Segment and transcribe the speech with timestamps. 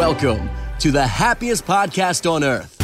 [0.00, 2.74] Welcome to the happiest podcast on earth.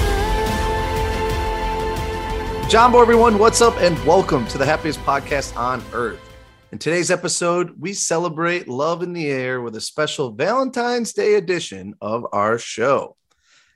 [2.69, 3.75] Jumbo, everyone, what's up?
[3.79, 6.21] And welcome to the happiest podcast on earth.
[6.73, 11.95] In today's episode, we celebrate love in the air with a special Valentine's Day edition
[12.03, 13.17] of our show.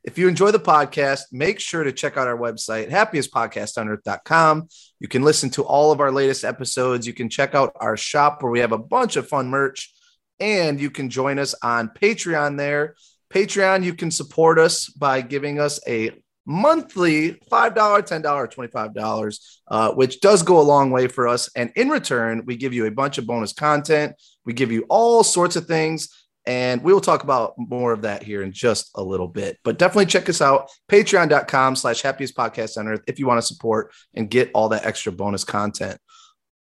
[0.04, 4.68] If you enjoy the podcast, make sure to check out our website, happiestpodcastonearth.com.
[5.00, 7.06] You can listen to all of our latest episodes.
[7.06, 9.94] You can check out our shop where we have a bunch of fun merch,
[10.38, 12.96] and you can join us on Patreon there.
[13.32, 16.10] Patreon, you can support us by giving us a
[16.46, 19.38] monthly $5, $10, $25,
[19.68, 21.48] uh, which does go a long way for us.
[21.54, 24.14] And in return, we give you a bunch of bonus content.
[24.44, 26.08] We give you all sorts of things.
[26.46, 29.58] And we will talk about more of that here in just a little bit.
[29.62, 33.46] But definitely check us out, patreon.com slash happiest podcast on earth if you want to
[33.46, 36.00] support and get all that extra bonus content.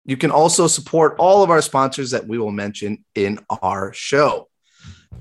[0.04, 4.47] You can also support all of our sponsors that we will mention in our show.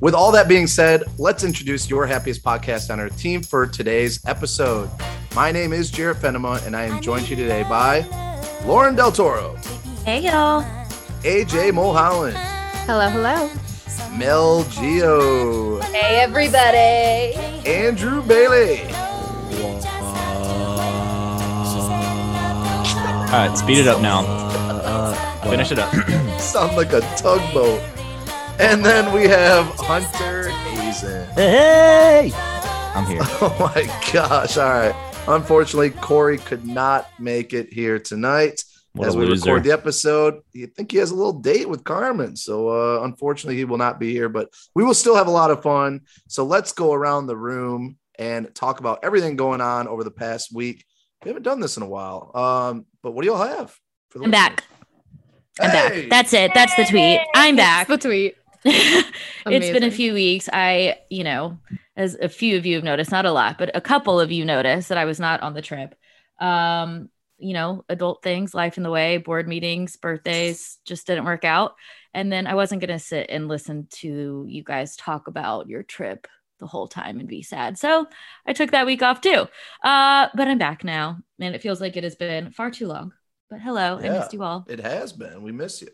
[0.01, 4.21] With all that being said, let's introduce your happiest podcast on our team for today's
[4.27, 4.91] episode.
[5.35, 8.05] My name is Jarrett Fenema, and I am joined here today by
[8.65, 9.57] Lauren Del Toro,
[10.05, 10.63] Hey y'all.
[11.23, 12.37] AJ Mulholland,
[12.87, 13.51] Hello, hello.
[14.17, 17.35] Mel Geo, Hey everybody.
[17.69, 18.83] Andrew Bailey.
[23.27, 24.23] All right, speed it up now.
[25.51, 25.93] Finish it up.
[26.41, 27.81] Sound like a tugboat.
[28.59, 31.27] And then we have Hunter Hazen.
[31.35, 32.33] Hey,
[32.95, 33.21] I'm here.
[33.41, 33.83] Oh my
[34.13, 34.57] gosh.
[34.57, 34.95] All right.
[35.29, 38.63] Unfortunately, Corey could not make it here tonight.
[38.95, 39.51] What as we loser.
[39.51, 40.41] record the episode.
[40.55, 42.35] You think he has a little date with Carmen.
[42.35, 45.51] So uh, unfortunately, he will not be here, but we will still have a lot
[45.51, 46.01] of fun.
[46.29, 50.55] So let's go around the room and talk about everything going on over the past
[50.55, 50.85] week.
[51.25, 52.31] We haven't done this in a while.
[52.35, 53.77] Um, but what do y'all have?
[54.09, 54.65] For the I'm back.
[55.61, 56.03] I'm Hey!
[56.03, 56.11] back.
[56.11, 56.53] That's it.
[56.55, 57.21] That's the tweet.
[57.35, 57.89] I'm back.
[57.89, 58.37] the tweet.
[59.49, 60.49] it's been a few weeks.
[60.53, 61.59] I, you know,
[61.97, 64.45] as a few of you have noticed, not a lot, but a couple of you
[64.45, 65.95] noticed that I was not on the trip.
[66.41, 67.09] Um,
[67.39, 71.75] you know, adult things, life in the way, board meetings, birthdays just didn't work out.
[72.15, 75.83] And then I wasn't going to sit and listen to you guys talk about your
[75.83, 76.27] trip
[76.59, 77.79] the whole time and be sad.
[77.79, 78.07] So
[78.47, 79.47] I took that week off too.
[79.83, 83.13] Uh, but I'm back now and it feels like it has been far too long.
[83.51, 84.65] But hello, I missed you all.
[84.69, 85.43] It has been.
[85.43, 85.91] We miss you.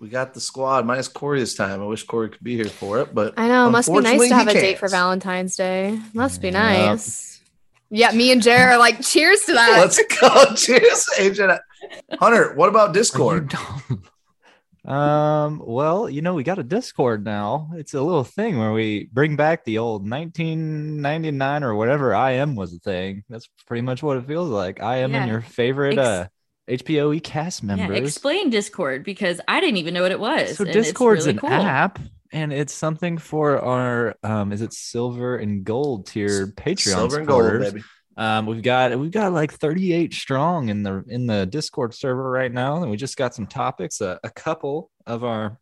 [0.00, 1.82] We got the squad minus Corey this time.
[1.82, 3.68] I wish Corey could be here for it, but I know.
[3.68, 4.88] It must be nice to have he a date for.
[4.88, 6.00] Valentine's Day.
[6.14, 6.54] Must be Yep.
[6.54, 7.40] nice.
[7.90, 9.78] Yeah, me and Jared are like, cheers to that.
[9.78, 10.54] Let's go.
[10.56, 11.60] Cheers, Agent.
[12.18, 13.52] Hunter, what about Discord?
[14.82, 17.70] Um, well, you know, we got a Discord now.
[17.74, 22.72] It's a little thing where we bring back the old 1999 or whatever IM was
[22.74, 23.22] a thing.
[23.28, 24.80] That's pretty much what it feels like.
[24.82, 25.24] I am Yeah.
[25.24, 26.26] in your favorite Ex- uh
[26.70, 27.98] HPOE cast Yeah, members.
[27.98, 30.56] explain Discord because I didn't even know what it was.
[30.56, 31.50] So and it's Discord's really an cool.
[31.50, 31.98] app
[32.32, 37.26] and it's something for our um is it silver and gold tier Patreon Silver and
[37.26, 37.72] gold, supporters.
[37.72, 37.84] baby.
[38.16, 42.52] Um, we've got we've got like 38 strong in the in the Discord server right
[42.52, 44.00] now, and we just got some topics.
[44.02, 45.58] A, a couple of our,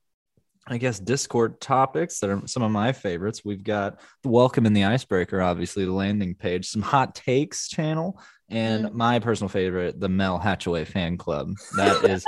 [0.71, 3.43] I guess, Discord topics that are some of my favorites.
[3.45, 8.21] We've got the welcome in the icebreaker, obviously the landing page, some hot takes channel,
[8.51, 8.97] and Mm-hmm.
[8.97, 11.53] my personal favorite, the Mel Hatchaway fan club.
[11.77, 12.25] That is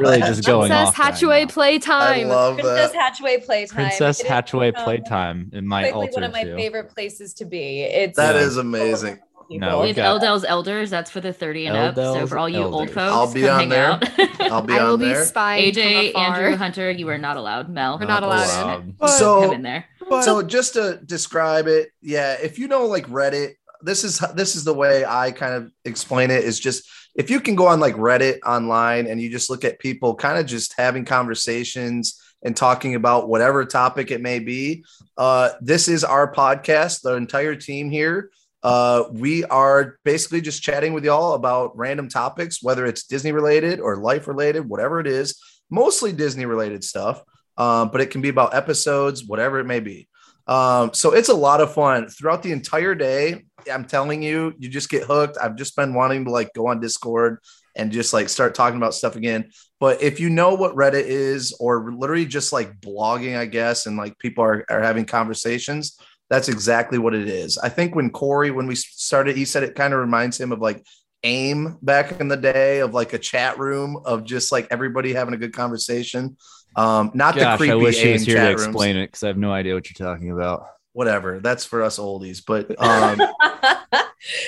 [0.00, 0.98] really just going Princess off.
[0.98, 1.42] right Hatchaway now.
[1.42, 2.28] I playtime.
[2.28, 3.14] love Princess that.
[3.14, 3.74] Hatchaway playtime.
[3.76, 5.50] Princess It is Hatchaway playtime.
[5.52, 6.56] It might quickly alter one of my too.
[6.56, 7.82] favorite places to be.
[7.82, 8.40] It's That Yeah.
[8.42, 9.18] is amazing.
[9.50, 10.90] No, We we've have got- Eldell's Elders.
[10.90, 11.94] That's for the 30 and up.
[11.94, 13.86] So for all you old folks, I'll be come on hang there.
[13.86, 14.04] out.
[14.52, 15.24] I'll be I will on be there.
[15.24, 16.34] spying AJ, from afar.
[16.36, 17.68] Andrew, Hunter, you are not allowed.
[17.68, 18.60] Mel, We're not allowed in.
[18.60, 18.98] allowed.
[19.00, 19.84] come So, in there.
[20.22, 24.64] so just to describe it, yeah, if you know like Reddit, this is this is
[24.64, 26.44] the way I kind of explain it.
[26.44, 29.78] Is just if you can go on like Reddit online and you just look at
[29.78, 34.84] people kind of just having conversations and talking about whatever topic it may be.
[35.16, 37.02] Uh, this is our podcast.
[37.02, 38.30] The entire team here.
[38.66, 43.78] Uh, we are basically just chatting with y'all about random topics, whether it's Disney related
[43.78, 45.40] or life related, whatever it is.
[45.70, 47.22] Mostly Disney related stuff,
[47.56, 50.08] um, but it can be about episodes, whatever it may be.
[50.48, 53.44] Um, so it's a lot of fun throughout the entire day.
[53.72, 55.38] I'm telling you, you just get hooked.
[55.40, 57.38] I've just been wanting to like go on Discord
[57.76, 59.52] and just like start talking about stuff again.
[59.78, 63.96] But if you know what Reddit is, or literally just like blogging, I guess, and
[63.96, 65.96] like people are, are having conversations,
[66.28, 67.58] that's exactly what it is.
[67.58, 70.60] I think when Corey, when we started, he said it kind of reminds him of
[70.60, 70.84] like
[71.22, 75.34] AIM back in the day of like a chat room of just like everybody having
[75.34, 76.36] a good conversation.
[76.74, 78.66] Um, not the Gosh, creepy I wish he AIM was here chat to rooms.
[78.66, 80.66] explain it because I have no idea what you're talking about.
[80.92, 81.40] Whatever.
[81.40, 82.42] That's for us oldies.
[82.46, 83.20] But um,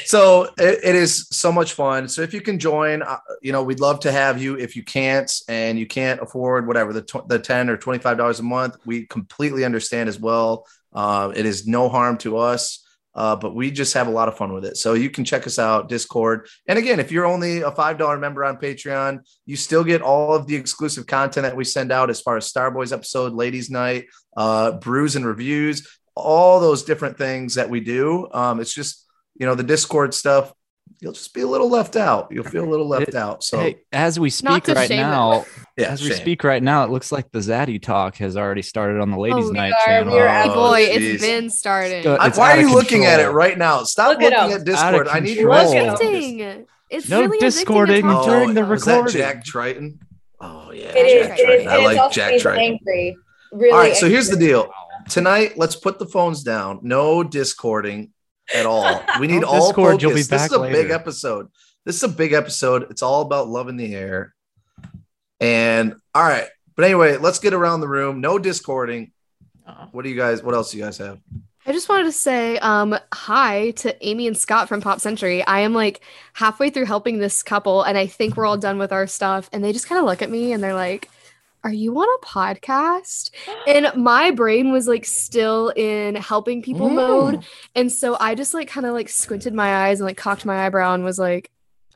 [0.04, 2.08] so it, it is so much fun.
[2.08, 4.56] So if you can join, uh, you know, we'd love to have you.
[4.58, 8.18] If you can't and you can't afford whatever the tw- the ten or twenty five
[8.18, 10.66] dollars a month, we completely understand as well.
[10.92, 12.84] Uh, it is no harm to us.
[13.14, 14.76] Uh, but we just have a lot of fun with it.
[14.76, 16.46] So you can check us out, Discord.
[16.68, 20.46] And again, if you're only a $5 member on Patreon, you still get all of
[20.46, 24.06] the exclusive content that we send out as far as Starboys episode, Ladies Night,
[24.36, 28.28] uh, brews and reviews, all those different things that we do.
[28.32, 29.04] Um, it's just,
[29.34, 30.52] you know, the Discord stuff,
[31.00, 32.28] you'll just be a little left out.
[32.30, 33.44] You'll feel a little left It- out.
[33.44, 35.44] So, Hey, as we speak right now,
[35.76, 39.00] yeah, as we speak right now, it looks like the Zaddy talk has already started
[39.00, 40.14] on the ladies' Oh, we night are- channel.
[40.14, 41.14] we are Oh, at- Boy, geez.
[41.14, 42.02] it's been starting.
[42.02, 43.84] Go- it's why are of you looking at it right now?
[43.84, 45.08] Stop Look looking at Discord.
[45.08, 45.56] I need control.
[45.56, 46.66] your Look it focus.
[46.90, 48.70] It's No really addicting to discording talk during the oh, about.
[48.72, 49.10] was that.
[49.12, 50.00] Jack Triton?
[50.40, 51.26] Oh yeah, It is.
[51.28, 51.66] Jack It Triton.
[51.66, 51.72] is.
[51.72, 52.62] I like Jack Triton.
[52.62, 53.16] angry.
[53.52, 53.72] Really.
[53.72, 54.70] All right, so here's the deal.
[55.08, 56.80] Tonight, let's put the phones down.
[56.82, 58.10] No discording
[58.54, 59.02] at all.
[59.20, 60.02] We need No all Discord, focus.
[60.02, 61.48] you'll be this is a big episode.
[61.84, 62.86] This is a big episode.
[62.90, 64.34] It's all about love in the air.
[65.40, 68.20] And all right, but anyway, let's get around the room.
[68.20, 69.12] No discording.
[69.92, 70.42] What do you guys?
[70.42, 71.18] What else do you guys have?
[71.66, 75.44] I just wanted to say um hi to Amy and Scott from Pop Century.
[75.44, 76.00] I am like
[76.32, 79.62] halfway through helping this couple and I think we're all done with our stuff and
[79.62, 81.10] they just kind of look at me and they're like
[81.68, 83.30] are you on a podcast?
[83.66, 86.94] And my brain was like still in helping people Mm.
[86.94, 87.44] mode.
[87.74, 90.64] And so I just like kind of like squinted my eyes and like cocked my
[90.64, 91.50] eyebrow and was like,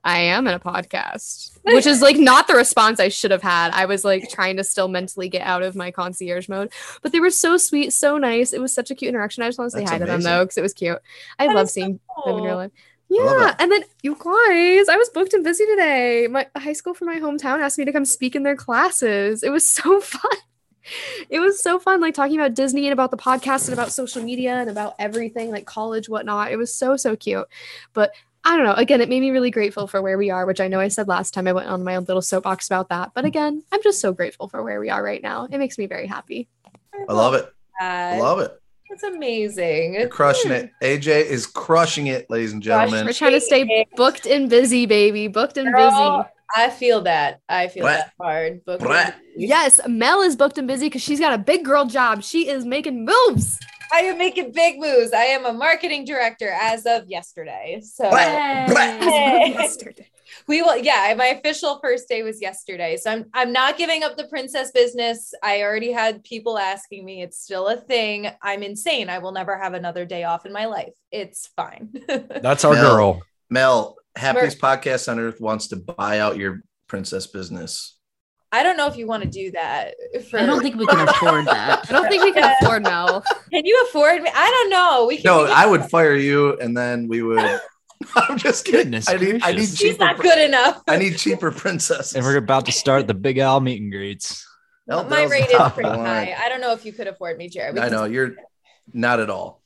[0.04, 3.70] I am in a podcast, which is like not the response I should have had.
[3.72, 6.72] I was like trying to still mentally get out of my concierge mode,
[7.02, 8.52] but they were so sweet, so nice.
[8.52, 9.44] It was such a cute interaction.
[9.44, 10.98] I just want to say That's hi to them though, because it was cute.
[11.38, 12.72] I That love is so seeing them in real life.
[13.14, 16.28] Yeah, and then you guys, I was booked and busy today.
[16.30, 19.42] My high school from my hometown asked me to come speak in their classes.
[19.42, 20.30] It was so fun.
[21.30, 24.22] It was so fun, like talking about Disney and about the podcast and about social
[24.22, 26.50] media and about everything, like college, whatnot.
[26.50, 27.46] It was so so cute.
[27.92, 28.12] But
[28.44, 28.74] I don't know.
[28.74, 31.06] Again, it made me really grateful for where we are, which I know I said
[31.06, 33.12] last time I went on my own little soapbox about that.
[33.14, 35.46] But again, I'm just so grateful for where we are right now.
[35.50, 36.48] It makes me very happy.
[37.08, 37.52] I love it.
[37.80, 38.61] I love it.
[38.92, 39.94] It's amazing.
[39.94, 40.70] You're crushing it.
[40.82, 43.06] AJ is crushing it, ladies and gentlemen.
[43.06, 45.28] We're trying to stay booked and busy, baby.
[45.28, 46.30] Booked and Girl, busy.
[46.54, 47.40] I feel that.
[47.48, 47.98] I feel Brat.
[48.00, 48.64] that hard.
[48.66, 49.18] Book Brat.
[49.34, 52.22] Yes, Mel is booked and busy because she's got a big girl job.
[52.22, 53.58] She is making moves.
[53.94, 55.14] I am making big moves.
[55.14, 57.80] I am a marketing director as of yesterday.
[57.82, 58.68] So Brat.
[58.68, 59.02] Brat.
[59.02, 59.54] Hey.
[59.54, 60.06] Yesterday.
[60.48, 62.96] We will yeah, my official first day was yesterday.
[62.96, 65.32] So I'm I'm not giving up the princess business.
[65.42, 67.22] I already had people asking me.
[67.22, 68.28] It's still a thing.
[68.42, 69.08] I'm insane.
[69.08, 70.94] I will never have another day off in my life.
[71.10, 71.90] It's fine.
[72.08, 72.96] That's our Mel.
[72.96, 73.22] girl.
[73.50, 77.96] Mel, Happiest Podcast on Earth wants to buy out your princess business.
[78.54, 79.94] I don't know if you want to do that.
[80.30, 81.88] For, I don't think we can afford that.
[81.88, 83.24] I don't think we can afford Mel.
[83.50, 84.28] Can you afford me?
[84.34, 85.06] I don't know.
[85.08, 85.24] We can.
[85.24, 87.60] No, we can- I would fire you, and then we would.
[88.16, 88.82] I'm just kidding.
[88.82, 89.42] Goodness I need.
[89.42, 89.76] I need gracious.
[89.76, 90.04] She's cheaper.
[90.04, 90.82] not good enough.
[90.88, 92.14] I need cheaper princesses.
[92.14, 94.46] And we're about to start the Big Al meet and greets.
[94.86, 96.36] Mel My Bell's rate is top pretty of the high.
[96.38, 97.78] I don't know if you could afford me, Jared.
[97.78, 98.34] I know you're
[98.92, 99.62] not at all.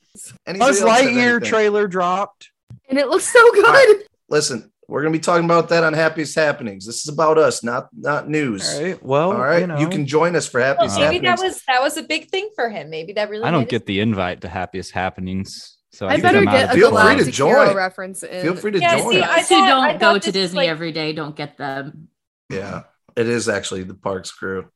[0.46, 2.50] Anybody Buzz else Lightyear trailer dropped.
[2.88, 3.64] And it looks so good.
[3.64, 4.02] right.
[4.28, 6.86] Listen, we're gonna be talking about that on Happiest Happenings.
[6.86, 8.72] This is about us, not not news.
[8.72, 9.02] All right.
[9.04, 11.60] Well, All right, you, know, you can join us for Well, Happiest maybe that was
[11.66, 12.88] that was a big thing for him.
[12.90, 13.44] Maybe that really.
[13.44, 15.75] I don't made get the invite to happiest happenings.
[15.96, 17.48] So I think better get a Feel free to Galactic join.
[17.69, 18.43] Hero reference in.
[18.43, 19.28] Feel free to Yeah, join see, us.
[19.31, 22.08] I Those who don't go to Disney like- every day don't get them.
[22.50, 22.82] yeah,
[23.16, 24.69] it is actually the parks crew.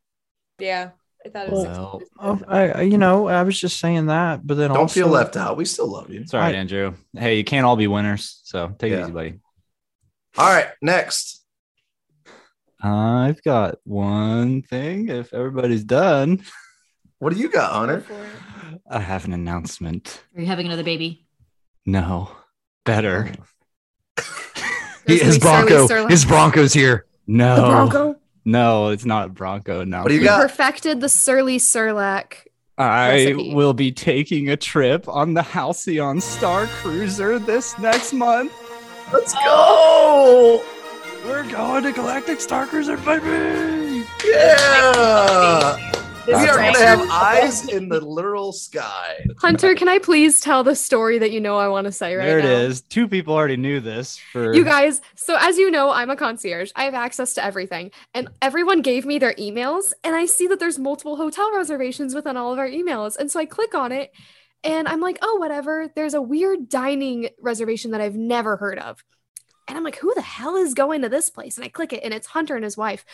[0.59, 0.91] Yeah,
[1.27, 1.65] I thought it was.
[1.67, 4.95] Well, oh, I, I- you know, I was just saying that, but then Don't also,
[4.95, 5.59] feel left out.
[5.59, 6.21] We still love you.
[6.23, 6.95] It's all right, I- Andrew.
[7.15, 9.01] Hey, you can't all be winners, so take Yeah.
[9.01, 9.41] it easy, buddy.
[10.39, 11.45] All right, next.
[12.83, 15.09] I've got one thing.
[15.11, 16.43] If everybody's done,
[17.19, 18.01] What do you got, Go Hunter?
[18.01, 18.31] for it.
[18.93, 20.25] I have an announcement.
[20.37, 21.25] Are you having another baby?
[21.87, 22.31] No,
[22.85, 23.33] better.
[24.19, 24.23] Oh.
[25.07, 26.09] There's his Bronco.
[26.09, 27.07] His Bronco's here.
[27.27, 28.17] No, The Bronco.
[28.45, 29.85] No, it's not a Bronco.
[29.85, 30.01] No.
[30.03, 30.43] What do you We got?
[30.43, 32.47] perfected the Surly Surlac.
[32.79, 33.55] I recipe.
[33.55, 38.53] will be taking a trip on the Halcyon Star Cruiser this next month.
[39.13, 40.65] Let's go.
[41.27, 44.07] We're going to Galactic Star Cruiser, baby.
[44.25, 45.90] Yeah.
[46.27, 49.27] We are going to have eyes in the literal sky.
[49.39, 52.25] Hunter, can I please tell the story that you know I want to say right
[52.25, 52.51] there it now?
[52.51, 52.83] is.
[52.83, 54.19] Two people already knew this.
[54.33, 56.71] For You guys, so as you know, I'm a concierge.
[56.77, 57.91] I have access to everything.
[58.15, 62.37] And everyone gave me their emails, and I see that there's multiple hotel reservations within
[62.37, 63.17] all of our emails.
[63.17, 64.13] And so I click on it,
[64.63, 65.91] and I'm like, oh, whatever.
[65.95, 69.03] There's a weird dining reservation that I've never heard of.
[69.67, 71.57] And I'm like, who the hell is going to this place?
[71.57, 73.05] And I click it, and it's Hunter and his wife.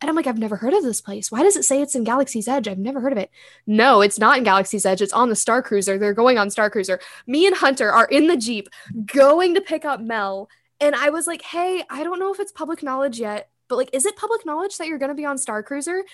[0.00, 1.32] And I'm like, I've never heard of this place.
[1.32, 2.68] Why does it say it's in Galaxy's Edge?
[2.68, 3.30] I've never heard of it.
[3.66, 5.00] No, it's not in Galaxy's Edge.
[5.00, 5.96] It's on the Star Cruiser.
[5.96, 7.00] They're going on Star Cruiser.
[7.26, 8.68] Me and Hunter are in the Jeep
[9.06, 10.50] going to pick up Mel.
[10.80, 13.90] And I was like, hey, I don't know if it's public knowledge yet, but like,
[13.94, 16.04] is it public knowledge that you're going to be on Star Cruiser?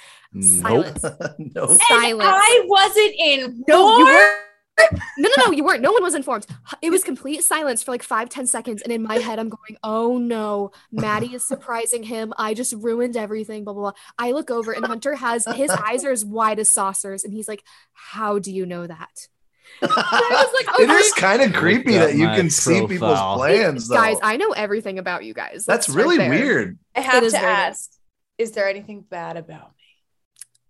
[0.40, 1.02] Silence.
[1.38, 1.64] no.
[1.64, 2.22] And Silence.
[2.24, 3.64] I wasn't in.
[3.66, 4.38] No, you weren't.
[4.78, 5.82] No, no, no, you weren't.
[5.82, 6.46] No one was informed.
[6.80, 8.82] It was complete silence for like five, ten seconds.
[8.82, 12.32] And in my head, I'm going, oh no, Maddie is surprising him.
[12.38, 13.92] I just ruined everything, blah, blah, blah.
[14.18, 17.24] I look over and Hunter has his eyes are as wide as saucers.
[17.24, 17.62] And he's like,
[17.92, 19.28] how do you know that?
[19.80, 22.86] I was like, oh it my is kind of creepy that you my can see
[22.86, 23.96] people's plans, though.
[23.96, 25.64] Guys, I know everything about you guys.
[25.64, 26.30] That's right really there.
[26.30, 26.78] weird.
[26.94, 27.90] I have It is to ask:
[28.38, 29.81] Is there anything bad about me?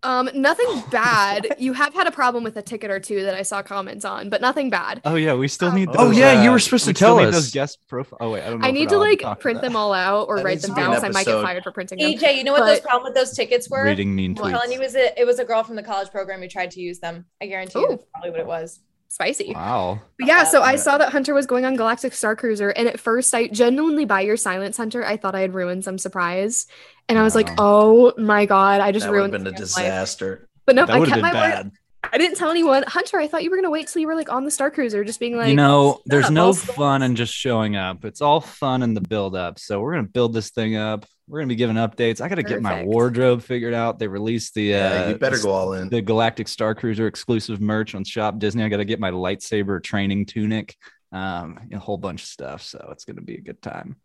[0.04, 1.47] Um, nothing bad.
[1.59, 4.28] you have had a problem with a ticket or two that I saw comments on,
[4.30, 5.00] but nothing bad.
[5.04, 5.88] Oh yeah, we still need.
[5.92, 7.35] Oh, those, yeah, you uh, were supposed to we still tell need us.
[7.35, 8.18] Those guest profile.
[8.21, 8.66] Oh wait, I don't know.
[8.66, 10.76] I need to like print them all out or That write them down.
[10.76, 10.94] be an down.
[10.94, 12.12] 'cause I might get fired for printing them.
[12.12, 13.85] EJ, you know what those But- problem with those tickets were?
[13.85, 14.75] Reading mean I'm telling tweets.
[14.75, 16.99] it was a it was a girl from the college program who tried to use
[16.99, 17.25] them.
[17.40, 18.80] I guarantee you, that's probably what it was.
[19.12, 19.52] Spicy.
[19.54, 20.00] Wow.
[20.19, 22.99] But yeah, so I saw that Hunter was going on Galactic Star Cruiser, and at
[22.99, 26.66] first, I genuinely, by your silence, Hunter, I thought I had ruined some surprise,
[27.11, 29.59] and I was like, "Oh my god, I just That would have ruined been a
[29.59, 30.49] this man's life." disaster.
[30.64, 31.73] But no, That I would have kept been my word.
[32.02, 32.11] Bad.
[32.12, 32.85] I didn't tell anyone.
[32.87, 35.04] Hunter, I thought you were gonna wait till you were like on the Star Cruiser,
[35.04, 38.04] just being like, you know, there's no I'll fun still- in just showing up.
[38.04, 39.59] It's all fun in the build up.
[39.59, 41.06] So we're gonna build this thing up.
[41.28, 42.21] We're gonna be giving updates.
[42.21, 43.99] I gotta get my wardrobe figured out.
[43.99, 45.88] They released the Yeah, uh, you better go all in.
[45.88, 48.64] the Galactic Star Cruiser exclusive merch on Shop Disney.
[48.64, 50.76] I got to get my lightsaber training tunic,
[51.12, 52.62] um, a whole bunch of stuff.
[52.62, 53.97] So it's gonna be a good time.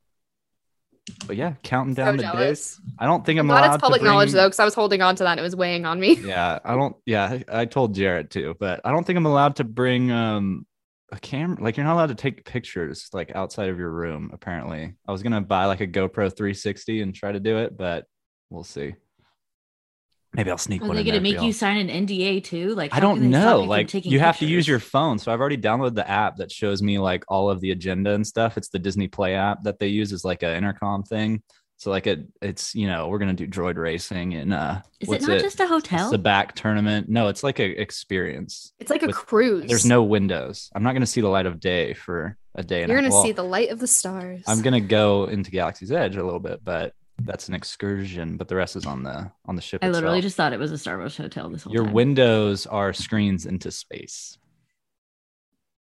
[1.25, 2.75] But yeah, counting so down the jealous.
[2.75, 2.81] days.
[2.99, 4.11] I don't think I'm I'm allowed it's public bring...
[4.11, 6.15] knowledge though, because I was holding on to that and it was weighing on me.
[6.15, 6.95] Yeah, I don't.
[7.05, 10.65] Yeah, I told Jarrett too, but I don't think I'm allowed to bring um
[11.11, 11.61] a camera.
[11.61, 14.31] Like you're not allowed to take pictures like outside of your room.
[14.33, 18.05] Apparently, I was gonna buy like a GoPro 360 and try to do it, but
[18.49, 18.95] we'll see.
[20.37, 20.95] Maybe I'll sneak Are one.
[20.95, 21.53] they going to make you y'all.
[21.53, 22.75] sign an NDA too?
[22.75, 23.63] Like, I don't can know.
[23.63, 25.17] Like taking you have to use your phone.
[25.17, 28.25] So I've already downloaded the app that shows me like all of the agenda and
[28.25, 28.55] stuff.
[28.55, 31.41] It's the Disney Play app that they use as like an intercom thing.
[31.79, 35.11] So like it, it's you know we're gonna do droid racing and uh, Is it
[35.11, 36.01] what's not just a hotel?
[36.05, 37.07] It's the back tournament.
[37.07, 38.73] No, it's like a experience.
[38.79, 39.67] It's like a With- cruise.
[39.67, 40.71] There's no windows.
[40.73, 42.79] I'm not gonna see the light of day for a day.
[42.87, 44.41] You're a gonna well, see the light of the stars.
[44.47, 48.37] I'm gonna go into Galaxy's Edge a little bit, but that's an excursion.
[48.37, 49.83] But the rest is on the on the ship.
[49.83, 51.93] I literally just thought it was a Star Wars hotel this whole your time.
[51.93, 54.37] windows are screens into space.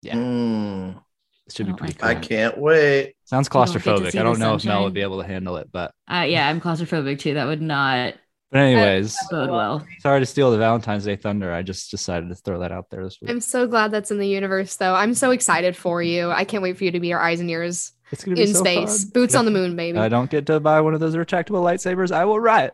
[0.02, 0.16] Yeah.
[0.16, 1.02] Mm,
[1.48, 2.10] It should I be pretty like cool.
[2.10, 3.16] I can't wait.
[3.24, 4.20] Sounds don't claustrophobic.
[4.20, 6.62] I don't know if Mel would be able to handle it, but Uh, yeah, I'm
[6.62, 7.34] claustrophobic too.
[7.36, 8.16] That would not
[8.52, 9.86] but anyways, bode well.
[10.00, 11.52] sorry to steal the Valentine's Day thunder.
[11.52, 13.32] I just decided to throw that out there this week.
[13.32, 14.94] I'm so glad that's in the universe, though.
[14.94, 16.30] I'm so excited for you.
[16.30, 18.54] I can't wait for you to be our eyes and ears It's gonna be in
[18.54, 19.04] so space.
[19.04, 19.12] fun.
[19.14, 19.98] Boots If on the moon, baby.
[19.98, 22.12] I don't get to buy one of those retractable lightsabers.
[22.12, 22.74] I will riot.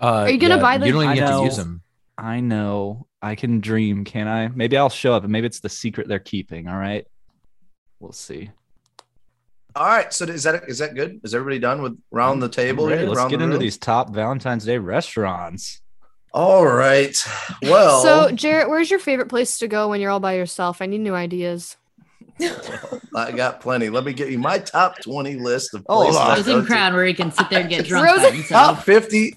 [0.00, 1.44] Uh, Are you gonna buy the- You don't even I get to know.
[1.44, 1.82] use them.
[2.16, 3.06] I know.
[3.20, 4.46] I can dream, can I?
[4.48, 6.68] Maybe I'll show up and maybe it's the secret they're keeping.
[6.68, 7.04] All right.
[7.98, 8.50] We'll see.
[9.74, 10.12] All right.
[10.12, 11.20] So is that is that good?
[11.24, 13.06] Is everybody done with round the table I'm here?
[13.08, 13.58] Let's get the into room?
[13.60, 15.80] these top Valentine's Day restaurants.
[16.32, 17.16] All right.
[17.62, 20.80] Well, so, Jarrett, where's your favorite place to go when you're all by yourself?
[20.80, 21.76] I need new ideas.
[23.14, 23.88] I got plenty.
[23.90, 26.20] Let me get you my top 20 list of Hold places.
[26.20, 26.30] on.
[26.30, 26.66] I Frozen go to.
[26.66, 28.46] Crown where he can sit there and get drunk Frozen- by.
[28.48, 29.34] Top 50,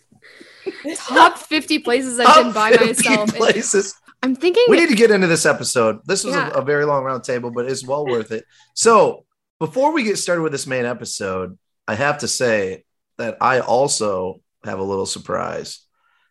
[0.95, 3.33] Top 50 places I've top been by myself.
[3.35, 3.95] Places.
[4.23, 5.99] I'm thinking We need to get into this episode.
[6.05, 6.49] This was Yeah.
[6.51, 8.45] a, a very long round table, but it's well worth it.
[8.75, 9.25] So,
[9.59, 12.83] before we get started with this main episode, I have to say
[13.17, 15.79] that I also have a little surprise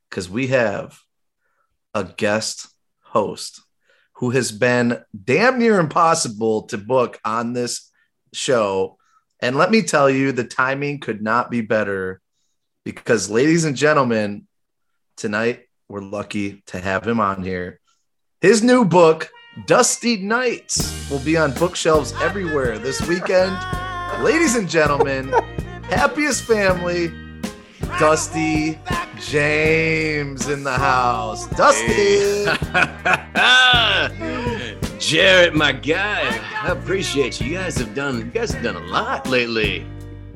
[0.08, 0.98] because we have
[1.94, 2.68] a guest
[3.02, 3.60] host
[4.20, 7.90] who has been damn near impossible to book on this
[8.34, 8.98] show.
[9.40, 12.20] And let me tell you, the timing could not be better
[12.84, 14.46] because, ladies and gentlemen,
[15.16, 17.80] tonight we're lucky to have him on here.
[18.42, 19.30] His new book,
[19.66, 23.58] Dusty Nights, will be on bookshelves everywhere this weekend.
[24.22, 25.30] Ladies and gentlemen,
[25.84, 27.10] happiest family,
[27.98, 28.78] Dusty
[29.18, 31.46] James in the house.
[31.48, 32.44] Dusty.
[34.98, 37.48] Jarrett, my guy, I appreciate you.
[37.48, 38.18] You guys have done.
[38.18, 39.80] You guys have done a lot lately.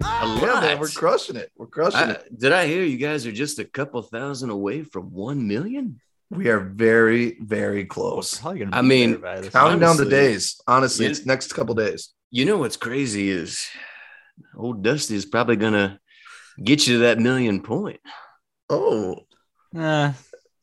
[0.00, 0.62] A Yeah, lot.
[0.62, 1.50] man, we're crushing it.
[1.56, 2.38] We're crushing I- it.
[2.38, 6.00] did I hear you guys are just a couple thousand away from one million?
[6.30, 8.38] We are very, very close.
[8.38, 10.60] Probably I mean, there by Counting down the days.
[10.66, 11.10] Honestly, yeah.
[11.12, 12.12] it's next couple days.
[12.30, 13.64] You know what's crazy is
[14.56, 16.00] old Dusty is probably gonna
[16.62, 18.00] get you to that million point.
[18.68, 19.24] Oh,
[19.76, 20.12] Eh,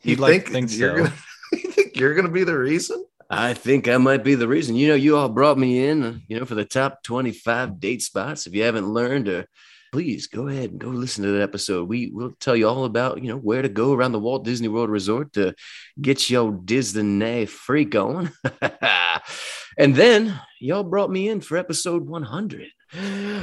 [0.03, 1.13] you like think, to think you're gonna?
[1.51, 3.05] You think you're gonna be the reason?
[3.29, 4.75] I think I might be the reason.
[4.75, 8.01] You know, you all brought me in, uh, you know, for the top 25 date
[8.01, 8.47] spots.
[8.47, 9.47] If you haven't learned or
[9.91, 11.87] please go ahead and go listen to that episode.
[11.87, 14.69] We will tell you all about, you know, where to go around the Walt Disney
[14.69, 15.53] World Resort to
[16.01, 18.31] get your Disney freak on.
[19.77, 22.67] and then y'all brought me in for episode 100.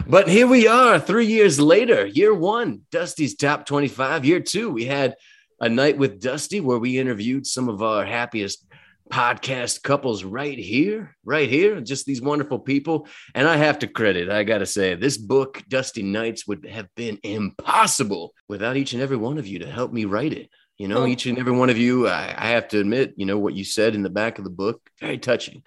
[0.07, 2.07] But here we are, three years later.
[2.07, 4.25] Year one, Dusty's top 25.
[4.25, 5.15] Year two, we had
[5.61, 8.65] a night with Dusty where we interviewed some of our happiest
[9.11, 13.09] podcast couples right here, right here, just these wonderful people.
[13.35, 16.89] And I have to credit, I got to say, this book, Dusty Nights, would have
[16.95, 20.51] been impossible without each and every one of you to help me write it.
[20.77, 21.07] You know, Oh.
[21.07, 23.65] each and every one of you, I, I have to admit, you know, what you
[23.65, 25.63] said in the back of the book, very touching,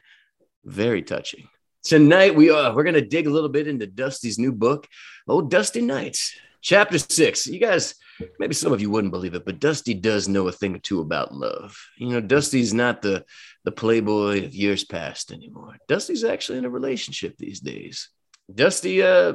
[0.64, 1.48] very touching.
[1.84, 4.88] Tonight we are we're gonna dig a little bit into Dusty's new book,
[5.28, 7.48] Oh Dusty Nights, chapter six.
[7.48, 7.96] You guys,
[8.38, 11.02] maybe some of you wouldn't believe it, but Dusty does know a thing or two
[11.02, 11.76] about love.
[11.98, 13.26] You know, Dusty's not the
[13.64, 15.78] the playboy of years past anymore.
[15.88, 18.10] Dusty's actually in a relationship these days.
[18.54, 19.34] Dusty, uh,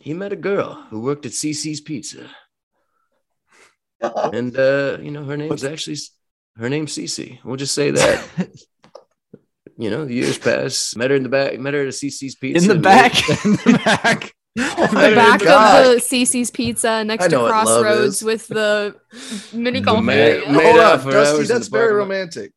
[0.00, 2.30] he met a girl who worked at CiCi's Pizza,
[4.00, 5.96] and uh, you know, her name's actually
[6.56, 7.42] her name's Cece.
[7.44, 8.24] We'll just say that.
[9.80, 10.94] you know, the years pass.
[10.94, 11.58] Met her in the back.
[11.58, 12.70] Met her at a CiCi's Pizza.
[12.70, 13.14] in the back.
[13.44, 14.34] in the back.
[14.54, 15.86] the back God.
[15.86, 18.94] of the CiCi's Pizza next to know what love Crossroads with the
[19.54, 20.44] mini golf ma- area.
[20.52, 22.52] Hold out on, Dusty, that's very romantic.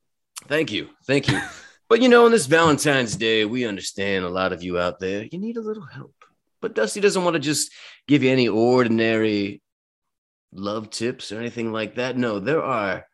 [0.48, 0.90] Thank you.
[1.08, 1.40] Thank you.
[1.88, 5.24] but you know, on this Valentine's Day, we understand a lot of you out there,
[5.24, 6.14] you need a little help.
[6.62, 7.72] But Dusty doesn't want to just
[8.06, 9.62] give you any ordinary
[10.52, 12.18] love tips or anything like that.
[12.18, 13.06] No, there are.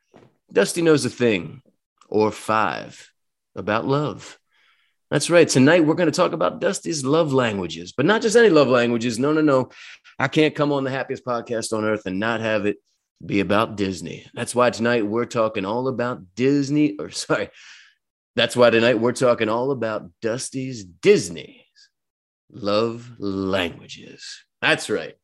[0.51, 1.61] Dusty knows a thing
[2.07, 3.11] or five
[3.55, 4.37] about love.
[5.11, 5.47] That's right.
[5.47, 9.17] Tonight we're going to talk about Dusty's love languages, but not just any love languages.
[9.17, 9.69] No, no, no.
[10.19, 12.77] I can't come on the happiest podcast on earth and not have it
[13.25, 14.27] be about Disney.
[14.33, 17.49] That's why tonight we're talking all about Disney, or sorry,
[18.35, 21.65] that's why tonight we're talking all about Dusty's Disney's
[22.51, 24.43] love languages.
[24.61, 25.15] That's right.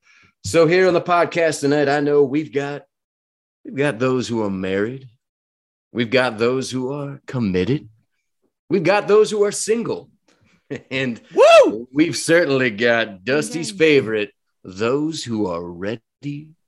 [0.44, 2.84] So here on the podcast tonight, I know we've got
[3.64, 5.08] we've got those who are married,
[5.92, 7.90] we've got those who are committed,
[8.70, 10.10] we've got those who are single,
[10.92, 11.88] and Woo!
[11.94, 13.78] we've certainly got Dusty's Okay.
[13.78, 14.32] favorite,
[14.64, 16.02] those who are ready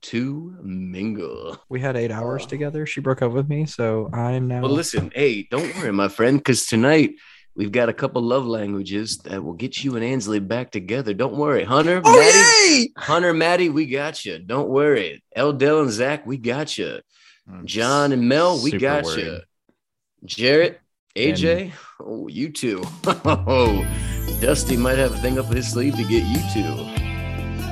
[0.02, 1.58] to mingle.
[1.68, 2.86] We had eight hours together.
[2.86, 4.62] She broke up with me, so I'm now.
[4.62, 7.14] Well, listen, hey, don't worry, my friend, because tonight
[7.56, 11.12] we've got a couple love languages that will get you and Ansley back together.
[11.12, 12.88] Don't worry, Hunter, Oh Maddie, yay!
[12.96, 14.38] Hunter, Maddie, we got you.
[14.38, 17.00] Don't worry, Eldell and Zach, we got you.
[17.48, 17.64] Hmm.
[17.64, 19.24] John and Mel, we got worried.
[19.24, 19.38] you.
[20.24, 20.80] Jarrett,
[21.18, 22.80] AJ, oh, you two.
[23.04, 23.84] Oh,
[24.40, 26.84] Dusty might have a thing up his sleeve to get you two.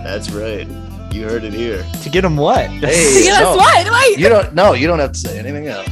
[0.03, 0.67] That's right.
[1.15, 1.87] You heard it here.
[2.03, 2.69] To get him what?
[2.69, 2.81] Hey,
[3.25, 3.89] Yes, no, what?
[3.93, 4.19] Wait.
[4.19, 4.53] you don't.
[4.53, 5.89] No, you don't have to say anything else.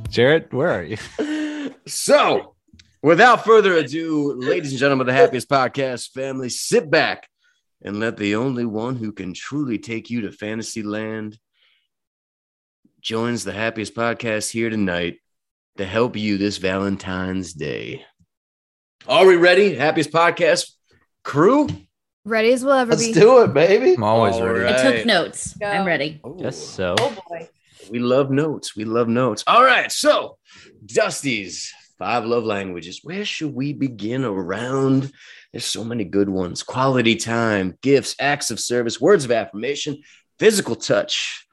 [0.08, 0.96] Jared, where are you?
[1.86, 2.56] So,
[3.00, 7.28] without further ado, ladies and gentlemen, of the happiest podcast family, sit back
[7.82, 11.38] and let the only one who can truly take you to fantasy land
[13.00, 15.18] joins the happiest podcast here tonight
[15.78, 18.04] to help you this Valentine's Day.
[19.08, 19.76] Are we ready?
[19.76, 20.72] Happiest podcast
[21.22, 21.68] crew?
[22.24, 23.04] Ready as we'll ever be.
[23.04, 23.94] Let's do it, baby.
[23.94, 24.64] I'm always All ready.
[24.64, 24.74] right.
[24.74, 25.56] I took notes.
[25.56, 25.66] Go.
[25.66, 26.20] I'm ready.
[26.24, 26.36] Oh.
[26.36, 26.96] Yes, so.
[26.98, 27.48] Oh boy.
[27.90, 28.74] We love notes.
[28.74, 29.44] We love notes.
[29.46, 29.90] All right.
[29.90, 30.36] So,
[30.84, 33.00] Dusty's five love languages.
[33.04, 35.12] Where should we begin around?
[35.52, 40.02] There's so many good ones quality time, gifts, acts of service, words of affirmation,
[40.40, 41.46] physical touch.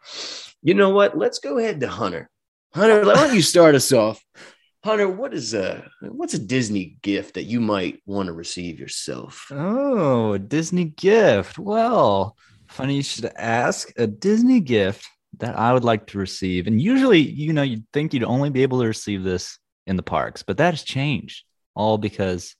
[0.63, 1.15] You know what?
[1.15, 2.27] Let's go ahead to Hunter.
[2.75, 4.21] Hunter, why don't you start us off?
[4.83, 9.47] Hunter, what is a what's a Disney gift that you might want to receive yourself?
[9.49, 11.57] Oh, a Disney gift.
[11.57, 12.35] Well,
[12.67, 13.93] funny you should ask.
[13.97, 15.07] A Disney gift
[15.37, 16.67] that I would like to receive.
[16.67, 19.57] And usually, you know, you'd think you'd only be able to receive this
[19.87, 22.57] in the parks, but that has changed all because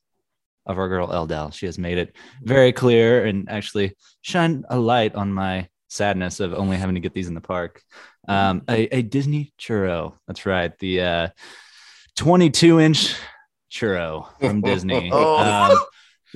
[0.66, 1.54] of our girl Eldel.
[1.54, 6.54] She has made it very clear and actually shine a light on my sadness of
[6.54, 7.82] only having to get these in the park.
[8.28, 10.14] Um, a, a Disney churro.
[10.28, 10.78] That's right.
[10.80, 11.28] The uh,
[12.18, 13.16] 22 inch
[13.72, 15.10] churro from Disney.
[15.14, 15.72] Oh.
[15.72, 15.78] Um,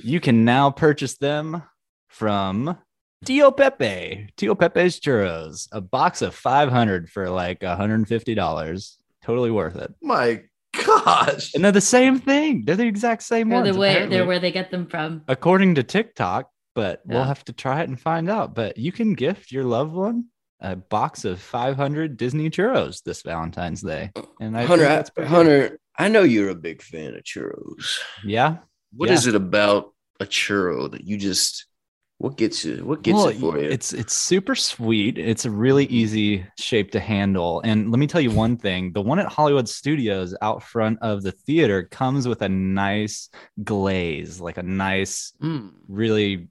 [0.02, 1.62] you can now purchase them
[2.08, 2.78] from
[3.24, 4.28] Tio Pepe.
[4.36, 5.68] Tio Pepe's churros.
[5.72, 8.96] A box of 500 for like $150.
[9.22, 9.92] Totally worth it.
[10.02, 11.54] My gosh.
[11.54, 12.64] And they're the same thing.
[12.64, 13.74] They're the exact same They're ones.
[13.74, 14.16] the way apparently.
[14.16, 15.22] they're where they get them from.
[15.28, 18.54] according to TikTok, but we'll have to try it and find out.
[18.54, 20.26] But you can gift your loved one
[20.60, 24.10] a box of 500 Disney churros this Valentine's Day.
[24.40, 25.26] And I Hunter, I, good.
[25.26, 27.98] Hunter, I know you're a big fan of churros.
[28.24, 28.58] yeah.
[28.94, 29.14] What Yeah.
[29.14, 31.66] is it about a churro that you just
[32.18, 33.64] what gets you what gets Well, it for you?
[33.70, 35.16] It's it's super sweet.
[35.16, 37.62] It's a really easy shape to handle.
[37.64, 41.22] And let me tell you one thing: the one at Hollywood Studios out front of
[41.22, 43.30] the theater comes with a nice
[43.64, 45.70] glaze, like a nice, Mm.
[45.88, 46.48] really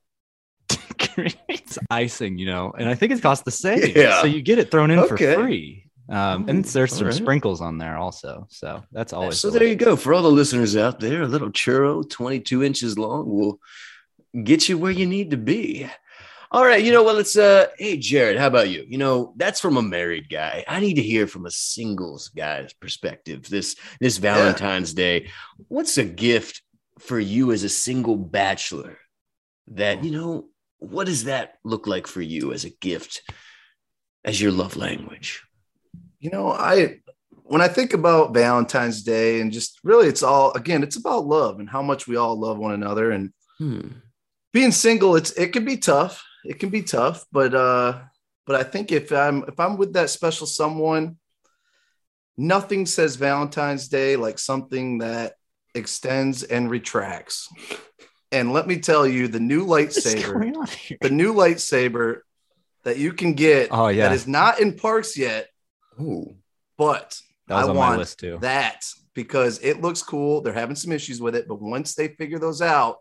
[1.48, 3.92] it's icing, you know, and I think it costs the same.
[3.96, 4.22] Yeah.
[4.22, 5.36] So you get it thrown in Okay.
[5.36, 5.86] for free.
[6.10, 7.14] Um, and Oh, there's some alright.
[7.22, 8.48] sprinkles on there also.
[8.50, 9.96] So that's always So there you go.
[9.96, 13.60] For all the listeners out there, a little churro, 22 inches long, will
[14.44, 15.88] get you where you need to be.
[16.52, 17.16] All right, you know what?
[17.16, 18.84] Let's uh hey Jared, how about you?
[18.90, 20.66] You know, that's from a married guy.
[20.68, 25.30] I need to hear from a singles guy's perspective this this Valentine's Day.
[25.68, 26.64] What's a gift
[26.98, 28.98] for you as a single bachelor
[29.68, 30.46] that, you know,
[30.80, 33.22] what does that look like for you as a gift
[34.26, 35.44] as your love language?
[36.20, 37.00] You know, I
[37.44, 41.60] when I think about Valentine's Day and just really it's all again, it's about love
[41.60, 43.12] and how much we all love one another.
[43.12, 43.88] And Hmm.
[44.54, 46.24] being single, it's it can be tough.
[46.46, 48.00] It can be tough, but uh,
[48.46, 51.18] but I think if I'm if I'm with that special someone,
[52.38, 55.34] nothing says Valentine's Day like something that
[55.76, 57.50] extends and retracts.
[58.32, 60.98] And let me tell you, the new lightsaber, going on here?
[61.02, 62.20] the new lightsaber
[62.84, 65.48] that you can get Oh yeah, that is not in parks yet,
[66.00, 66.36] Ooh.
[66.78, 68.38] but I want list too.
[68.42, 70.42] that because it looks cool.
[70.42, 72.98] They're having some issues with it, but once they figure those out,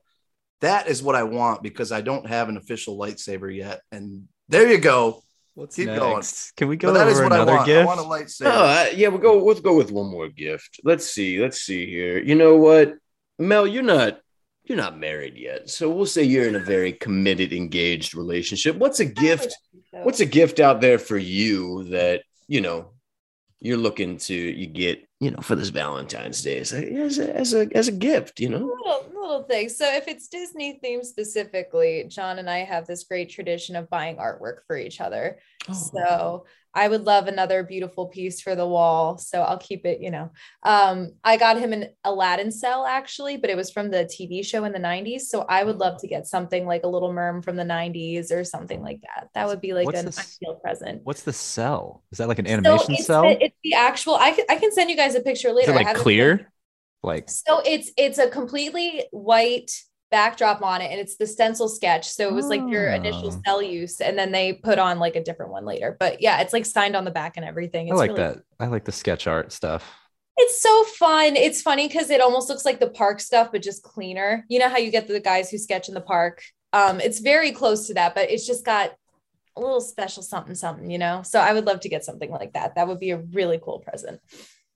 [0.62, 3.82] that is what I want because I don't have an official lightsaber yet.
[3.92, 5.22] And there you go.
[5.54, 6.14] What's keep going.
[6.14, 6.56] next?
[6.56, 7.66] Can we go But that is over what I want.
[7.66, 7.82] gift?
[7.82, 8.46] I want a lightsaber.
[8.52, 9.44] Oh, I- yeah, we'll go.
[9.44, 10.80] Let's go with one more gift.
[10.84, 11.40] Let's see.
[11.40, 12.18] Let's see here.
[12.18, 12.94] You know what,
[13.38, 13.66] Mel?
[13.66, 14.20] You're not.
[14.68, 18.76] You're not married yet, so we'll say you're in a very committed, engaged relationship.
[18.76, 19.56] What's a gift?
[19.92, 22.90] What's a gift out there for you that you know
[23.60, 27.34] you're looking to you get you know for this Valentine's Day as a as a
[27.34, 28.40] as a, as a gift?
[28.40, 28.58] You know.
[28.58, 29.76] little little things.
[29.76, 34.16] So if it's Disney themed specifically, John and I have this great tradition of buying
[34.16, 35.38] artwork for each other.
[35.68, 35.72] Oh.
[35.74, 39.18] So I would love another beautiful piece for the wall.
[39.18, 40.30] So I'll keep it, you know.
[40.62, 44.64] Um, I got him an Aladdin cell actually, but it was from the TV show
[44.64, 45.22] in the 90s.
[45.22, 48.44] So I would love to get something like a little merm from the 90s or
[48.44, 49.28] something like that.
[49.34, 50.38] That would be like What's an this?
[50.42, 51.00] ideal present.
[51.04, 52.02] What's the cell?
[52.12, 53.22] Is that like an So animation it's cell?
[53.22, 54.14] The, it's the actual.
[54.14, 55.72] I can I can send you guys a picture Is later.
[55.72, 56.52] it like clear?
[57.02, 59.70] Like so it's it's a completely white
[60.10, 62.08] backdrop on it and it's the stencil sketch.
[62.08, 63.40] So it was like your initial Oh.
[63.44, 65.96] cell use and then they put on like a different one later.
[66.00, 67.88] But yeah, it's like signed on the back and everything.
[67.88, 68.38] I It's like really- that.
[68.58, 69.84] I like the sketch art stuff.
[70.38, 71.36] It's so fun.
[71.36, 74.44] It's funny because it almost looks like the park stuff, but just cleaner.
[74.48, 76.42] You know how you get the guys who sketch in the park?
[76.72, 78.92] Um, it's very close to that, but it's just got
[79.56, 81.22] a little special something, something, you know?
[81.22, 82.76] So I would love to get something like that.
[82.76, 84.20] That would be a really cool present.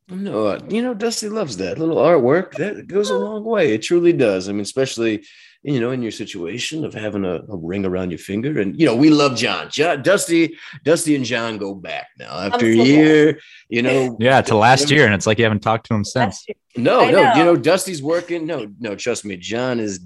[0.08, 2.52] No, uh, you know, Dusty loves that little artwork.
[2.56, 3.72] That goes a long way.
[3.72, 4.48] It truly does.
[4.48, 5.24] I mean, especially
[5.62, 8.84] you know, in your situation of having a, a ring around your finger, and you
[8.84, 9.70] know, we love John.
[9.70, 12.86] John, Dusty, Dusty, and John go back now after a so glad.
[12.86, 13.38] year.
[13.68, 16.44] You know, Yeah, to last year, and it's like you haven't talked to him since.
[16.48, 17.44] Last no, I no, you know.
[17.44, 18.44] know, Dusty's working.
[18.44, 20.00] No, no, trust me, John is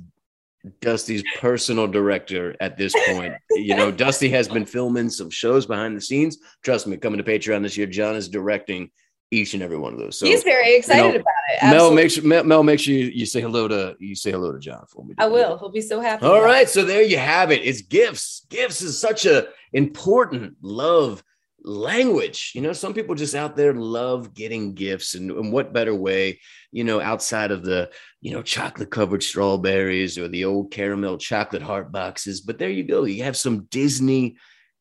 [0.82, 3.32] Dusty's personal director at this point.
[3.52, 6.36] you know, Dusty has been filming some shows behind the scenes.
[6.62, 8.90] Trust me, coming to Patreon this year, John is directing
[9.30, 10.18] each and every one of those.
[10.18, 11.70] So He's very excited know, about it.
[11.70, 14.52] Mel, make sure Mel, Mel, make sure you, you say hello to you say hello
[14.52, 15.14] to John for me.
[15.18, 15.58] I will.
[15.58, 16.26] He'll be so happy.
[16.26, 16.68] All right, it.
[16.68, 17.62] so there you have it.
[17.64, 18.46] It's gifts.
[18.48, 21.24] Gifts is such a important love
[21.62, 22.52] language.
[22.54, 26.40] You know, some people just out there love getting gifts, and, and what better way,
[26.70, 31.62] you know, outside of the you know chocolate covered strawberries or the old caramel chocolate
[31.62, 32.40] heart boxes.
[32.42, 33.04] But there you go.
[33.04, 34.36] You have some Disney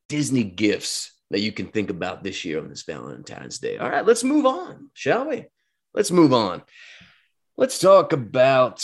[0.07, 3.77] Disney gifts that you can think about this year on this Valentine's Day.
[3.77, 5.45] All right, let's move on, shall we?
[5.93, 6.61] Let's move on.
[7.57, 8.83] Let's talk about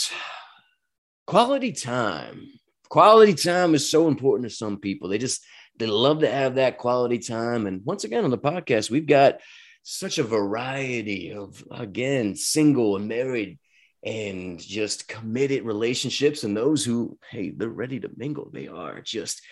[1.26, 2.46] quality time.
[2.88, 5.08] Quality time is so important to some people.
[5.08, 5.44] They just
[5.78, 7.66] they love to have that quality time.
[7.66, 9.40] And once again on the podcast, we've got
[9.82, 13.58] such a variety of again single and married
[14.04, 19.42] and just committed relationships and those who hey they're ready to mingle they are just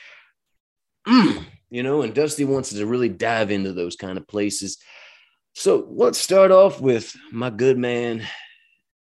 [1.06, 4.78] mm, you know and dusty wants to really dive into those kind of places
[5.54, 8.22] so let's start off with my good man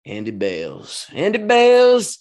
[0.05, 2.19] andy bales andy bales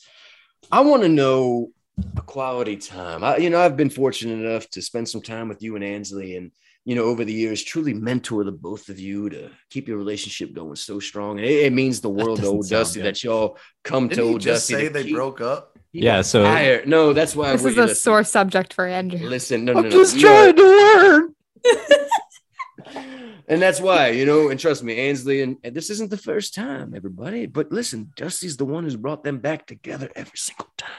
[0.71, 1.71] i want to know
[2.17, 5.63] a quality time i you know i've been fortunate enough to spend some time with
[5.63, 6.51] you and ansley and
[6.85, 10.53] you know, over the years, truly mentor the both of you to keep your relationship
[10.53, 11.39] going so strong.
[11.39, 13.07] And it, it means the world to old Dusty good.
[13.07, 14.87] that y'all come to Didn't he old just Dusty.
[14.87, 15.72] say they keep- broke up?
[15.93, 16.83] Yeah, so Fire.
[16.87, 19.29] No, that's why This we is a listen, sore subject for Andrew.
[19.29, 19.91] Listen, no, no, I'm no.
[19.91, 21.35] just we are- trying to learn.
[23.49, 26.55] and that's why, you know, and trust me, Ansley, and, and this isn't the first
[26.55, 27.47] time, everybody.
[27.47, 30.91] But listen, Dusty's the one who's brought them back together every single time.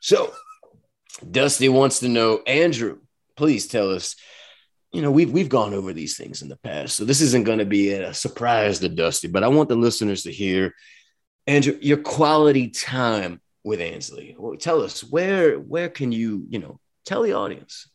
[0.00, 0.32] So,
[1.28, 2.98] Dusty wants to know, Andrew,
[3.36, 4.16] please tell us.
[4.92, 7.58] You know, we've we've gone over these things in the past, so this isn't going
[7.58, 9.26] to be a surprise to Dusty.
[9.26, 10.72] But I want the listeners to hear,
[11.48, 14.36] Andrew, your quality time with Ansley.
[14.38, 17.88] Well, tell us where where can you you know Tell the audience.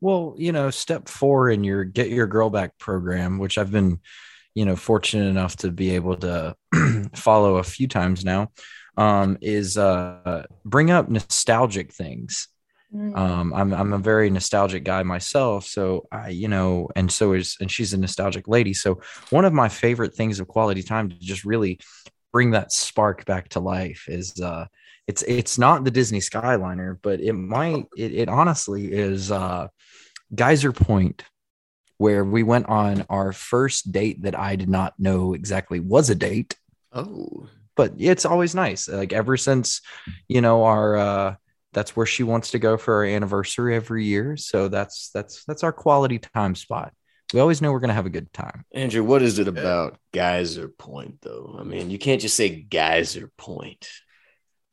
[0.00, 4.00] Well, you know, step four in your get your girl back program, which I've been,
[4.54, 6.56] you know, fortunate enough to be able to
[7.14, 8.50] follow a few times now,
[8.96, 12.48] um, is uh, bring up nostalgic things.
[12.92, 13.16] Mm.
[13.16, 17.56] Um, I'm I'm a very nostalgic guy myself, so I, you know, and so is
[17.60, 18.74] and she's a nostalgic lady.
[18.74, 21.78] So one of my favorite things of quality time to just really
[22.32, 24.66] bring that spark back to life is uh
[25.06, 29.68] it's it's not the Disney Skyliner, but it might it, it honestly is uh
[30.34, 31.24] Geyser Point
[31.98, 36.14] where we went on our first date that I did not know exactly was a
[36.14, 36.56] date,
[36.92, 38.88] Oh, but it's always nice.
[38.88, 39.80] Like ever since,
[40.28, 41.34] you know, our uh
[41.72, 44.36] that's where she wants to go for our anniversary every year.
[44.36, 46.92] So that's that's that's our quality time spot.
[47.32, 48.64] We always know we're gonna have a good time.
[48.72, 51.56] Andrew, what is it about Geyser Point, though?
[51.58, 53.88] I mean, you can't just say Geyser Point.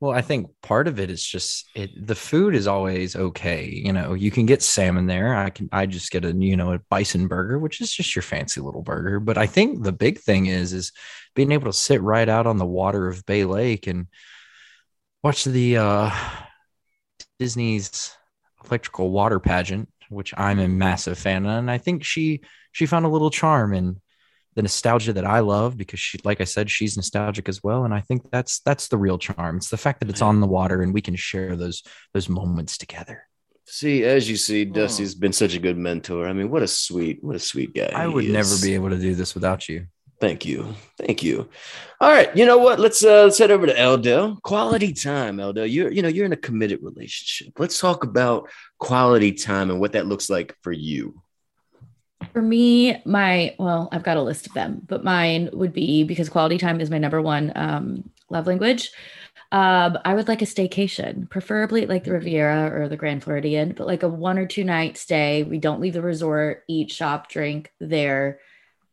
[0.01, 1.89] Well, I think part of it is just it.
[2.07, 3.65] The food is always okay.
[3.65, 5.35] You know, you can get salmon there.
[5.35, 5.67] I can.
[5.73, 8.81] I just get a you know a bison burger, which is just your fancy little
[8.81, 9.19] burger.
[9.19, 10.93] But I think the big thing is is
[11.35, 14.07] being able to sit right out on the water of Bay Lake and
[15.21, 16.11] watch the uh,
[17.37, 18.15] Disney's
[18.65, 21.57] electrical water pageant, which I'm a massive fan of.
[21.57, 22.41] And I think she
[22.71, 23.99] she found a little charm in
[24.55, 27.85] the nostalgia that I love because she, like I said, she's nostalgic as well.
[27.85, 29.57] And I think that's that's the real charm.
[29.57, 32.77] It's the fact that it's on the water and we can share those those moments
[32.77, 33.23] together.
[33.65, 34.73] See, as you see, hmm.
[34.73, 36.27] Dusty's been such a good mentor.
[36.27, 37.91] I mean, what a sweet, what a sweet guy.
[37.93, 39.85] I he would never be able to do this without you.
[40.19, 40.75] Thank you.
[40.97, 41.47] Thank you.
[42.01, 42.35] All right.
[42.35, 42.79] You know what?
[42.79, 44.41] Let's uh let's head over to Eldell.
[44.41, 45.71] Quality time, Eldell.
[45.71, 47.57] You're you know, you're in a committed relationship.
[47.57, 51.21] Let's talk about quality time and what that looks like for you.
[52.33, 56.27] For me, my well, I've got a list of them, but mine would be because
[56.27, 58.91] quality time is my number one um, love language.
[59.51, 63.87] Um, I would like a staycation, preferably like the Riviera or the Grand Floridian, but
[63.87, 65.43] like a one or two night stay.
[65.43, 68.41] We don't leave the resort, eat, shop, drink there,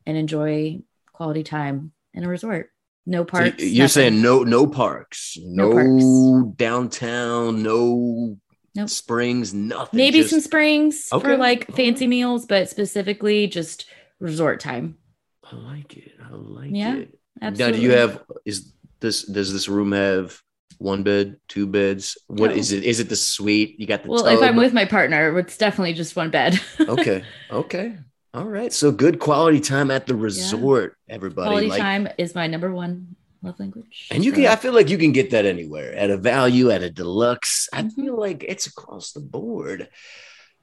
[0.07, 0.83] and enjoy
[1.17, 2.71] quality time in a resort.
[3.07, 3.63] No So parks.
[3.63, 3.89] you're nothing.
[3.89, 6.57] saying no no parks, no, No parks.
[6.57, 8.37] downtown, no
[8.75, 8.89] Nope.
[8.91, 9.97] springs, nothing.
[9.97, 11.23] maybe just- some springs Okay.
[11.25, 13.87] for like fancy meals, but specifically just
[14.21, 14.97] resort time.
[15.45, 16.13] I like it.
[16.23, 17.19] I like Yeah, it.
[17.41, 17.73] Absolutely.
[17.73, 20.41] Now, do you have is this does this room have
[20.79, 22.19] one bed, two beds?
[22.27, 22.79] What is No.
[22.79, 22.85] it?
[22.85, 23.77] Is it the suite?
[23.79, 26.59] You got the Well, if I'm with my partner, it's definitely just one bed.
[26.81, 27.97] okay, okay,
[28.37, 28.73] all right.
[28.73, 31.49] So good quality time at the resort, everybody.
[31.49, 34.09] Quality like, time is my number one love language.
[34.11, 34.47] and you So- can.
[34.47, 37.69] I feel like you can get that anywhere at a value, at a deluxe.
[37.73, 37.93] I Mhm.
[37.95, 39.89] feel like it's across the board.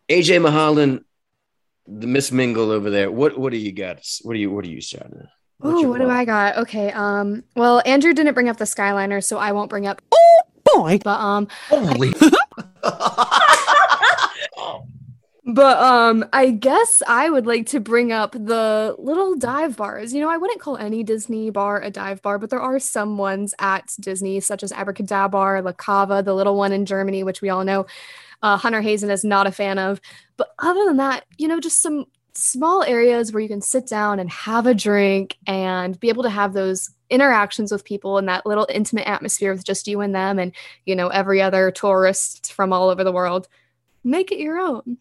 [0.09, 1.03] AJ Mulholland,
[1.87, 3.11] the Miss Mingle over there.
[3.11, 3.99] What what do you got?
[4.23, 5.27] What do you what are you shouting?
[5.59, 6.09] What's Oh, what do?
[6.09, 6.57] I got?
[6.57, 6.91] Okay.
[6.91, 7.43] Um.
[7.55, 10.01] Well, Andrew didn't bring up the Skyliner, so I won't bring up.
[10.11, 10.41] Oh
[10.75, 10.99] boy!
[11.03, 11.47] But um.
[11.69, 12.13] Holy
[15.45, 20.13] But um, I guess I would like to bring up the little dive bars.
[20.13, 23.17] You know, I wouldn't call any Disney bar a dive bar, but there are some
[23.17, 27.49] ones at Disney, such as Abracadabar, La Cava, the little one in Germany, which we
[27.49, 27.85] all know
[28.41, 29.99] uh, Hunter Hazen is not a fan of.
[30.37, 34.19] But other than that, you know, just some small areas where you can sit down
[34.19, 38.45] and have a drink and be able to have those interactions with people in that
[38.45, 40.51] little intimate atmosphere with just you and them and
[40.85, 43.47] you know every other tourist from all over the world
[44.03, 44.97] make it your own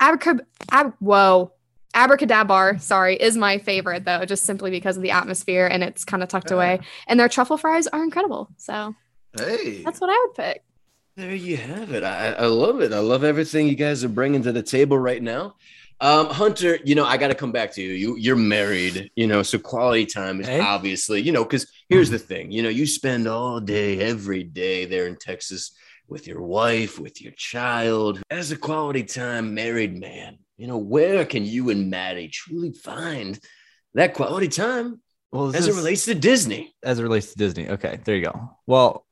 [0.00, 1.52] Abracab- ab- whoa
[1.94, 6.22] Abracadabar sorry is my favorite though just simply because of the atmosphere and it's kind
[6.22, 8.94] of tucked away and their truffle fries are incredible so
[9.36, 10.62] Hey, that's what i would pick
[11.16, 12.02] There you have it.
[12.04, 12.92] I, I love it.
[12.92, 15.56] I love everything you guys are bringing to the table right now.
[16.00, 17.92] Um, Hunter, you know, I got to come back to you.
[17.92, 20.60] You you're married, you know, so quality time is Hey.
[20.60, 24.86] obviously, you know, because here's the thing, you know, you spend all day, every day
[24.86, 25.72] there in Texas
[26.10, 28.20] with your wife, with your child.
[28.30, 33.38] As a quality time married man, you know, where can you and Maddie truly find
[33.94, 35.00] that quality time
[35.32, 36.74] well, as it relates to Disney?
[36.82, 37.68] as it relates to Disney.
[37.68, 38.50] Okay, there you go.
[38.66, 39.06] Well,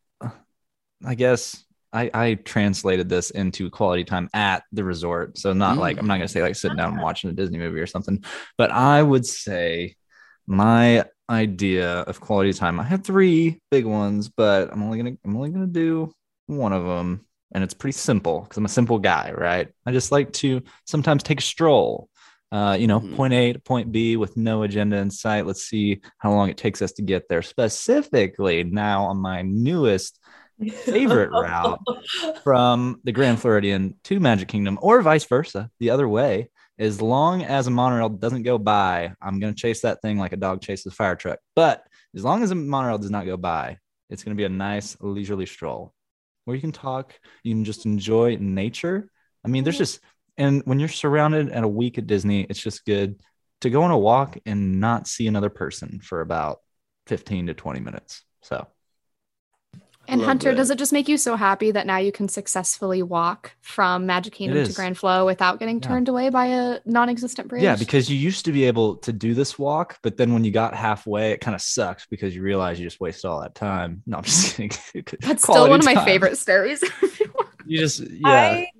[1.06, 5.38] I guess I, I translated this into quality time at the resort.
[5.38, 5.80] So not Mm.
[5.80, 8.22] like I'm not gonna say like sitting down and watching a Disney movie or something,
[8.58, 9.94] but I would say
[10.46, 12.80] my idea of quality time.
[12.80, 16.12] I have three big ones, but I'm only gonna I'm only gonna do
[16.48, 19.68] one of them, and it's pretty simple because I'm a simple guy, right?
[19.86, 22.08] I just like to sometimes take a stroll.
[22.50, 23.14] Uh, you know, Mhm.
[23.14, 25.44] point A to point B with no agenda in sight.
[25.46, 27.42] Let's see how long it takes us to get there.
[27.42, 30.18] Specifically, now on my newest
[30.84, 31.78] favorite route
[32.42, 36.50] from the Grand Floridian to Magic Kingdom, or vice versa, the other way.
[36.78, 40.32] As long as a monorail doesn't go by, I'm going to chase that thing like
[40.32, 41.38] a dog chases a fire truck.
[41.54, 41.82] But
[42.16, 43.78] as long as a monorail does not go by,
[44.10, 45.92] it's going to be a nice leisurely stroll.
[46.48, 49.10] Where you can talk, you can just enjoy nature.
[49.44, 50.00] I mean, there's just
[50.38, 53.20] and when you're surrounded at a week at Disney, it's just good
[53.60, 56.60] to go on a walk and not see another person for about
[57.06, 58.24] 15 to 20 minutes.
[58.40, 58.66] So
[60.10, 60.56] And Love Hunter, that.
[60.56, 64.32] does it just make you so happy that now you can successfully walk from Magic
[64.32, 64.72] Kingdom to.
[64.72, 65.88] Grand Flow without getting Yeah.
[65.88, 67.62] turned away by a non-existent bridge?
[67.62, 70.50] Yeah, because you used to be able to do this walk, but then when you
[70.50, 74.02] got halfway, it kind of sucks because you realize you just wasted all that time.
[74.06, 74.70] No, I'm just kidding.
[75.20, 76.04] that's still one of my time.
[76.06, 76.82] favorite stories.
[77.66, 78.28] You just yeah.
[78.28, 78.70] I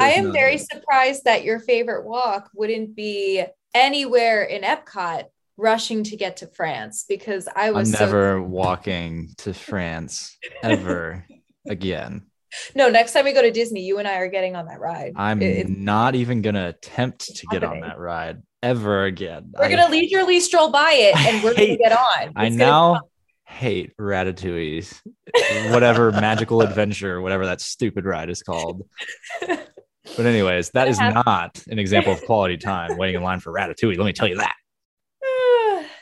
[0.00, 5.24] I am no- very surprised that your favorite walk wouldn't be anywhere in Epcot
[5.58, 10.38] rushing to get to France because I was I'm was so never walking to France
[10.62, 11.26] ever
[11.68, 12.26] again.
[12.74, 15.12] no next time we go to Disney you and I are getting on that ride
[15.16, 19.52] I'm It- not even gonna attempt to get on that ride ever again.
[19.58, 22.70] we're I gonna leisurely stroll by it and we're gonna get on I It's gonna
[22.70, 23.00] now
[23.44, 25.02] hate Ratatouille's
[25.72, 28.82] whatever magical adventure, whatever that stupid ride is called.
[30.16, 33.98] But anyways, that is not an example of quality time waiting in line for Ratatouille.
[33.98, 34.54] Let me tell you that.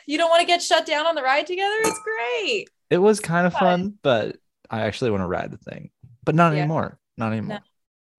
[0.07, 0.11] Fun.
[0.11, 3.19] you don't want to get shut down on the ride together it's great It was
[3.19, 3.61] kind of Fun.
[3.61, 4.37] fun, but
[4.69, 5.89] I actually want to ride the thing.
[6.25, 6.59] But not Yeah.
[6.59, 6.99] anymore.
[7.17, 7.59] Not anymore.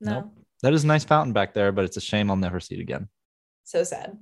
[0.01, 0.33] no Nope.
[0.63, 2.81] That is a nice fountain back there, but it's a shame I'll never see it
[2.81, 3.09] again.
[3.65, 4.17] so sad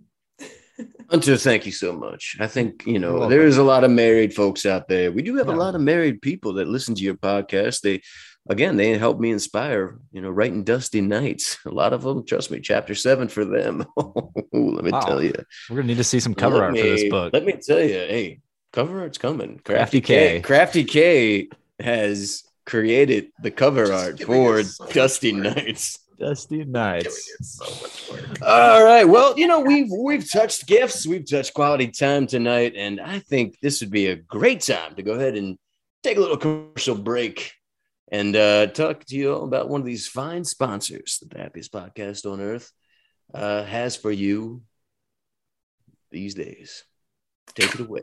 [1.10, 2.36] Hunter, thank you so much.
[2.38, 5.10] I think, you know, there's a lot of married folks out there.
[5.10, 7.80] We do have a lot of married people that listen to your podcast.
[7.80, 8.02] They,
[8.48, 11.58] again, they helped me inspire, you know, writing Dusty Nights.
[11.66, 13.84] A lot of them, trust me, chapter seven for them.
[14.52, 15.00] Let me Wow.
[15.00, 15.34] tell you.
[15.70, 17.32] We're gonna need to see some cover Let art for this book.
[17.32, 18.40] Let me tell you, hey,
[18.72, 19.60] cover art's coming.
[19.64, 20.28] Crafty Crafty K.
[20.36, 20.40] K.
[20.42, 21.48] Crafty K
[21.80, 25.56] has created the cover art for so Dusty work.
[25.56, 25.98] Nights.
[26.18, 27.30] Dusty Nights.
[27.42, 28.42] so much work.
[28.42, 29.04] All right.
[29.04, 33.58] Well, you know, we've we've touched gifts, we've touched quality time tonight, and I think
[33.60, 35.58] this would be a great time to go ahead and
[36.02, 37.52] take a little commercial break
[38.10, 42.30] and uh, talk to you about one of these fine sponsors that the happiest podcast
[42.30, 42.70] on earth
[43.34, 44.62] uh, has for you
[46.10, 46.84] these days.
[47.54, 48.02] Take it away.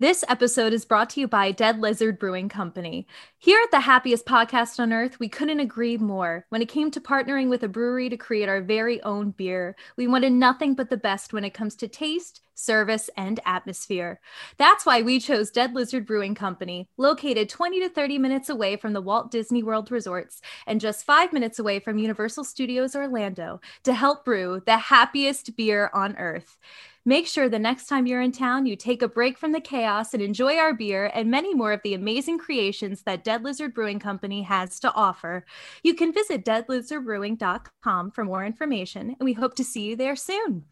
[0.00, 3.06] This episode is brought to you by Dead Lizard Brewing Company.
[3.38, 6.46] Here at the happiest podcast on earth, we couldn't agree more.
[6.48, 10.08] When it came to partnering with a brewery to create our very own beer, we
[10.08, 14.18] wanted nothing but the best when it comes to taste, service, and atmosphere.
[14.56, 18.94] That's why we chose Dead Lizard Brewing Company, located 20 to 30 minutes away from
[18.94, 23.94] the Walt Disney World resorts and just five minutes away from Universal Studios Orlando, to
[23.94, 26.58] help brew the happiest beer on earth.
[27.06, 30.14] Make sure the next time you're in town, you take a break from the chaos
[30.14, 33.98] and enjoy our beer and many more of the amazing creations that Dead Lizard Brewing
[33.98, 35.44] Company has to offer.
[35.82, 40.64] You can visit deadlizardbrewing.com for more information, and we hope to see you there soon.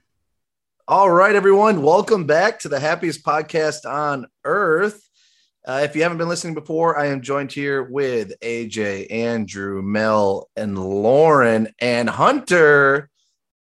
[0.88, 1.82] All right, everyone.
[1.82, 5.06] Welcome back to the happiest podcast on earth.
[5.66, 10.48] Uh, if you haven't been listening before, I am joined here with AJ, Andrew, Mel,
[10.56, 13.10] and Lauren and Hunter.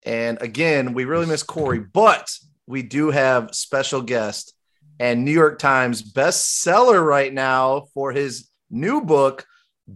[0.04, 2.30] And again, we really miss Corey, but
[2.70, 4.54] we do have special guest
[5.00, 9.48] and New York Times bestseller right now for his new book,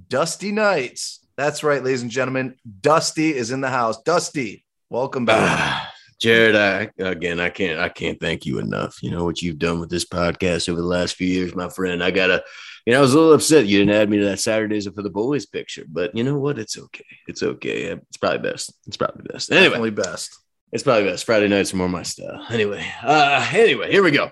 [0.10, 1.24] Dusty Nights.
[1.38, 2.56] That's right, ladies and gentlemen.
[2.82, 4.02] Dusty is in the house.
[4.02, 5.38] Dusty, welcome back.
[5.40, 9.04] Ah, Jared, I again I can't I can't thank you enough.
[9.04, 12.04] You know what you've done with this podcast over the last few years, my friend.
[12.04, 12.44] I gotta
[12.88, 15.04] you know, I was a little upset you didn't add me to that Saturdays for
[15.04, 16.58] the boys picture, but you know what?
[16.58, 17.06] It's okay.
[17.28, 17.84] It's okay.
[17.92, 18.74] It's probably best.
[18.88, 19.52] It's probably best.
[19.52, 20.40] Anyway, Definitely best.
[20.74, 21.26] It's probably best.
[21.26, 22.44] Friday nights are more my style.
[22.50, 24.32] Anyway, uh, anyway, here we go.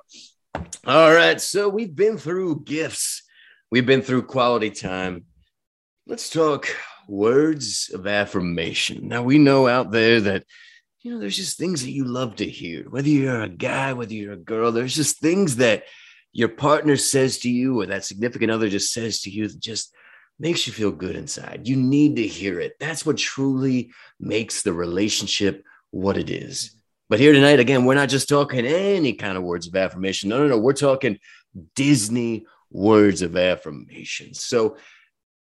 [0.88, 3.22] All right, so we've been through gifts,
[3.70, 5.26] we've been through quality time.
[6.08, 6.76] Let's talk
[7.08, 9.08] words of affirmation.
[9.08, 10.44] Now we know out there that
[11.02, 12.90] you know there's just things that you love to hear.
[12.90, 15.84] Whether you're a guy, whether you're a girl, there's just things that
[16.34, 19.94] your partner says to you, or that significant other just says to you that just
[20.40, 21.68] makes you feel good inside.
[21.68, 22.74] You need to hear it.
[22.80, 26.76] That's what truly makes the relationship what it is.
[27.10, 30.30] But here tonight, again, we're not just talking any kind of words of affirmation.
[30.30, 30.58] No, no, no.
[30.58, 31.20] We're talking
[31.76, 34.34] Disney words of affirmation.
[34.34, 34.78] So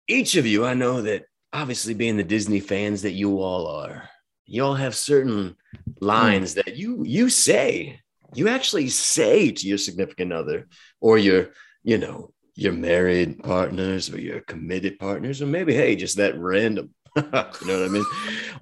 [0.06, 4.08] each of you, I know that obviously being the Disney fans that you all are,
[4.46, 5.56] you all have certain
[6.00, 8.00] lines that you you say,
[8.34, 10.68] you actually say to your significant other
[11.00, 11.50] or your,
[11.82, 16.94] you know, your married partners or your committed partners, or maybe, hey, just that random.
[17.16, 18.04] you know what I mean?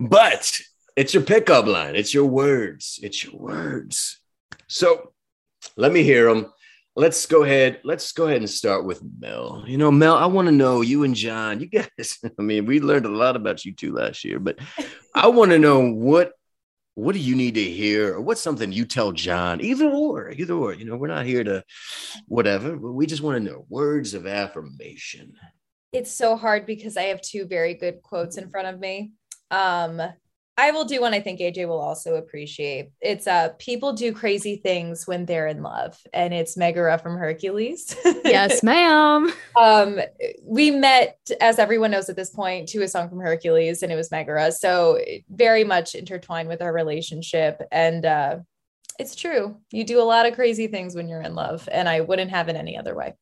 [0.01, 0.61] But
[0.97, 1.95] it's your pickup line.
[1.95, 2.99] It's your words.
[3.03, 4.21] It's your words.
[4.67, 5.13] So
[5.77, 6.53] let me hear them.
[6.99, 7.81] Let's go ahead.
[7.85, 9.63] Let's go ahead and start with Mel.
[9.67, 11.61] You know, Mel, I want to know you and John.
[11.61, 12.19] You guys.
[12.39, 14.59] I mean, we learned a lot about you two last year, but
[15.15, 16.33] I want to know what
[16.95, 19.61] what do you need to hear, or what's something you tell John?
[19.61, 20.73] Either or, either or.
[20.73, 21.63] You know, we're not here to
[22.27, 25.35] whatever, but we just want to know words of affirmation.
[25.93, 29.13] it's so hard because I have two very good quotes in front of me.
[29.51, 30.01] Um,
[30.59, 32.91] I will do one I think AJ will also appreciate.
[33.01, 37.95] It's uh people do crazy things when they're in love, and it's Megara from Hercules.
[38.25, 39.33] Yes, ma'am.
[39.57, 40.01] um
[40.43, 43.97] we met as everyone knows at this point to a song from hercules and it
[43.97, 44.99] was megara so
[45.31, 48.37] very much intertwined with our relationship and uh
[48.99, 52.01] it's true you do a lot of crazy things when you're in love and i
[52.01, 53.15] wouldn't have it any other way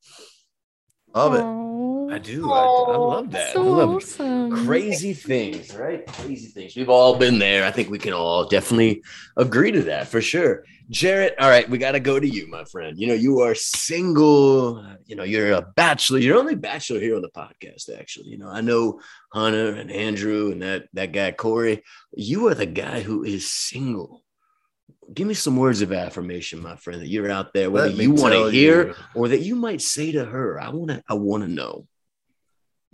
[1.15, 1.43] Love it.
[1.43, 1.74] Aw,
[2.11, 2.51] I do.
[2.53, 3.51] I, I love that.
[3.51, 4.67] I so love awesome.
[4.67, 6.07] crazy things, right?
[6.07, 6.77] Crazy things.
[6.77, 7.65] We've all been there.
[7.65, 9.03] I think we can all definitely
[9.37, 10.65] agree to that for sure.
[10.91, 12.99] Jarrett, all right, we got to go to you, my friend.
[12.99, 14.79] You know, you are single.
[14.79, 16.19] Uh, you know, you're a bachelor.
[16.19, 18.29] You're only bachelor here on the podcast, actually.
[18.29, 19.01] You know, I know
[19.33, 21.83] Hunter and Andrew and that that guy Corey.
[22.13, 24.23] You are the guy who is single.
[25.13, 28.35] Give me some words of affirmation, my friend, that you're out there, whether you want
[28.35, 28.95] to hear you.
[29.15, 30.61] or that you might say to her.
[30.61, 31.03] I want to.
[31.09, 31.87] I want to know.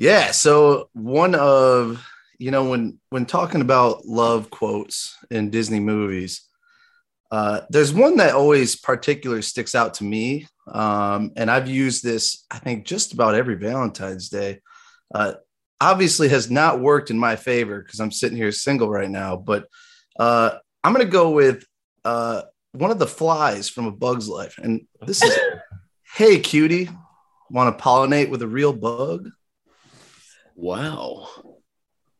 [0.00, 0.30] Yeah.
[0.30, 2.02] So one of
[2.38, 6.40] you know when when talking about love quotes in Disney movies,
[7.30, 12.46] uh, there's one that always particularly sticks out to me, um, and I've used this
[12.50, 14.60] I think just about every Valentine's Day.
[15.14, 15.34] Uh,
[15.82, 19.66] obviously, has not worked in my favor because I'm sitting here single right now, but
[20.18, 21.66] uh, I'm gonna go with
[22.06, 22.40] uh,
[22.72, 25.38] one of the flies from A Bug's Life, and this is,
[26.14, 26.88] "Hey, cutie,
[27.50, 29.28] want to pollinate with a real bug?"
[30.60, 31.26] Wow.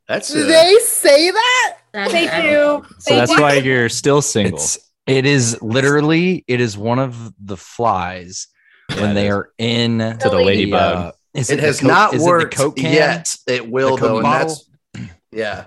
[0.09, 1.77] That's Do a, they say that?
[1.93, 3.41] They do So They that's do.
[3.41, 4.59] why you're still single.
[4.59, 8.47] It's it is literally it is one of the flies
[8.91, 9.33] Yeah, when it they is.
[9.35, 10.97] are in to the ladybug.
[10.97, 13.35] uh, is it, the has Coke- not is it worked Coke yet.
[13.47, 14.57] It will The Coke though, and bottle?
[14.95, 15.65] that's yeah.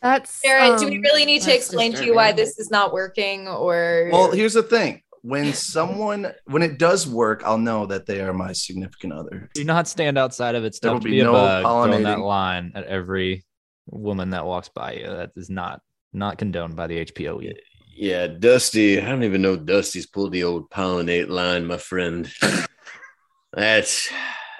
[0.00, 2.70] That's Sarah, do we um, really need to that's explain to you why this is
[2.70, 7.86] not working or Well, here's the thing: when someone when it does work, I'll know
[7.86, 9.48] that they are my significant other.
[9.54, 10.76] Do not stand outside of it.
[10.82, 11.62] There Stop will be be a no bug.
[11.62, 13.44] Throwing that line at every
[13.86, 15.06] woman that walks by you.
[15.06, 15.80] That is not
[16.12, 17.54] not condoned by the HPOE.
[17.94, 19.00] yeah, Dusty.
[19.00, 22.30] I don't even know Dusty's pulled the old pollinate line, my friend.
[23.54, 24.10] That's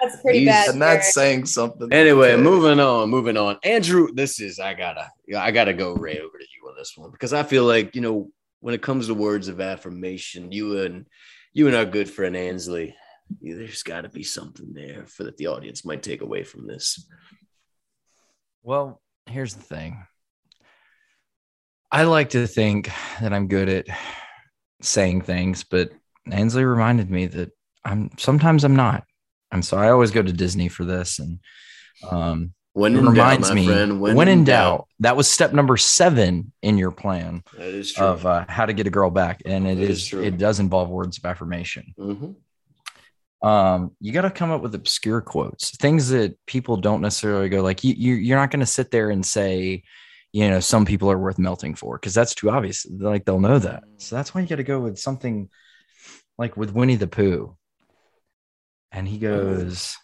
[0.03, 0.69] that's pretty bad.
[0.69, 1.13] And that's Jared.
[1.13, 1.91] saying something.
[1.91, 2.35] anyway.
[2.35, 3.57] Moving on, moving on.
[3.63, 7.09] Andrew, this is I gotta, I gotta go right over to you on this one
[7.09, 8.29] because I feel like you know
[8.63, 11.05] when it comes to words of affirmation, you and
[11.51, 12.95] you and our good friend Ansley,
[13.41, 17.05] there's got to be something there for that the audience might take away from this.
[18.63, 20.05] Well, here's the thing.
[21.91, 22.89] I like to think
[23.19, 23.85] that I'm good at
[24.81, 25.91] saying things, but
[26.31, 27.51] Ainsley reminded me that
[27.83, 29.03] I'm sometimes I'm not.
[29.51, 31.19] And so I always go to Disney for this.
[31.19, 31.39] And
[32.09, 35.77] um, When in doubt, reminds my me, friend, when, in doubt, that was step number
[35.77, 38.05] seven in your plan that is true.
[38.05, 39.41] of uh, how to get a girl back.
[39.45, 40.23] And it That is is, true.
[40.23, 41.93] it does involve words of affirmation.
[41.99, 42.35] Mhm.
[43.43, 47.61] um you got to come up with obscure quotes things that people don't necessarily go
[47.61, 49.83] like you, you you're not going to sit there and say
[50.31, 53.59] you know some people are worth melting for because that's too obvious like they'll know
[53.59, 55.49] that so that's why you got to go with something
[56.37, 57.55] like with winnie the pooh
[58.93, 59.97] and he goes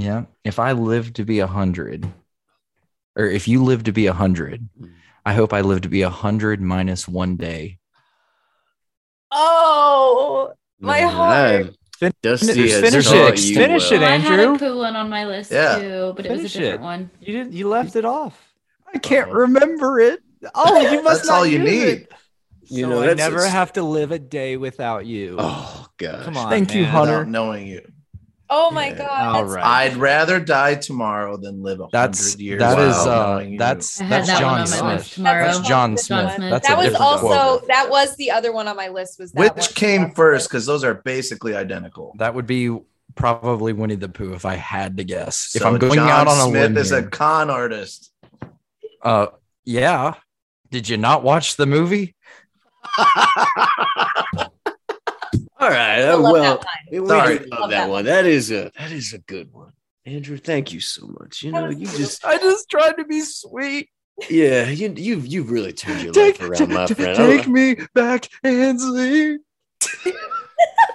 [0.00, 2.06] yeah if i live to be a hundred
[3.16, 4.68] or if you live to be a hundred
[5.26, 7.78] i hope i live to be a hundred minus one day
[9.30, 11.66] Oh, my Man, heart.
[12.02, 13.02] I- Dusty Finish has it.
[13.04, 14.02] taught you Finish well.
[14.02, 14.54] it, Oh, I had Andrew.
[14.54, 15.78] a poo one on my list Yeah.
[15.80, 16.80] too, but it was a Finish different it.
[16.80, 17.10] one.
[17.20, 17.52] You didn't.
[17.52, 18.54] You left it off.
[18.86, 18.98] i oh.
[19.00, 19.34] can't Uh-oh.
[19.34, 20.20] remember it
[20.54, 21.82] Oh, you must That's not all you need.
[21.88, 22.12] it.
[22.70, 25.36] You so know, I never it's- have to live a day without you.
[25.38, 26.24] Oh gosh.
[26.24, 26.48] Come on.
[26.48, 26.84] Thank you.
[26.84, 27.12] Hunter.
[27.18, 27.82] Without knowing you.
[28.50, 28.94] Oh my Yeah.
[28.98, 29.10] god.
[29.10, 29.64] All that's- right.
[29.64, 32.60] I'd rather die tomorrow than live a That's hundred years.
[32.60, 35.16] that is uh that's that's that John on Smith.
[35.16, 36.32] That's John That's Smith.
[36.34, 36.50] Smith.
[36.50, 37.66] That's that was also quote.
[37.68, 39.74] that was the other one on my list was that which one.
[39.74, 42.14] came first because those are basically identical.
[42.18, 42.74] That would be
[43.14, 45.54] probably Winnie the Pooh if I had to guess.
[45.54, 48.12] if I'm going John out on a Smith limb is a con artist.
[49.02, 49.26] uh
[49.64, 50.14] yeah.
[50.70, 52.14] Did you not watch the movie?
[55.60, 56.02] All right.
[56.02, 57.38] Uh, well, that we Sorry.
[57.38, 58.04] love Love that that one.
[58.04, 59.72] That is a that is a good one.
[60.06, 61.42] Andrew, thank you so much.
[61.42, 63.90] You know, you just I just tried to be sweet.
[64.30, 67.16] yeah, you you've you've really turned your Take, life around, my friend.
[67.16, 69.38] take me back, Ansley.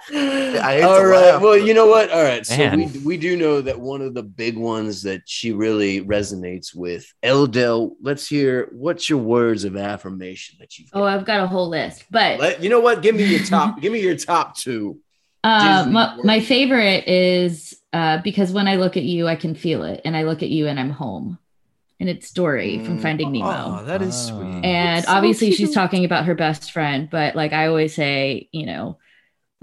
[0.10, 0.14] I
[0.76, 1.22] hate All to right.
[1.34, 2.12] laugh, Well, but- you know what?
[2.12, 2.46] All right.
[2.46, 2.78] So Man.
[2.92, 7.12] we, we do know that one of the big ones that she really resonates with.
[7.24, 11.70] Eldel, let's hear what's your words of affirmation that you've Oh, I've got a whole
[11.70, 13.02] list, but Let, you know what?
[13.02, 13.80] Give me your top.
[13.82, 15.00] give me your top two.
[15.44, 19.84] Uh, my, my favorite is uh, because when I look at you, I can feel
[19.84, 21.38] it, and I look at you, and I'm home.
[22.00, 23.02] And it's Dory from Mm.
[23.02, 23.80] Finding Nemo.
[23.82, 24.42] Oh, that is sweet.
[24.66, 28.50] and It's so obviously she's talking about her best friend, but like I always say,
[28.52, 28.98] you know,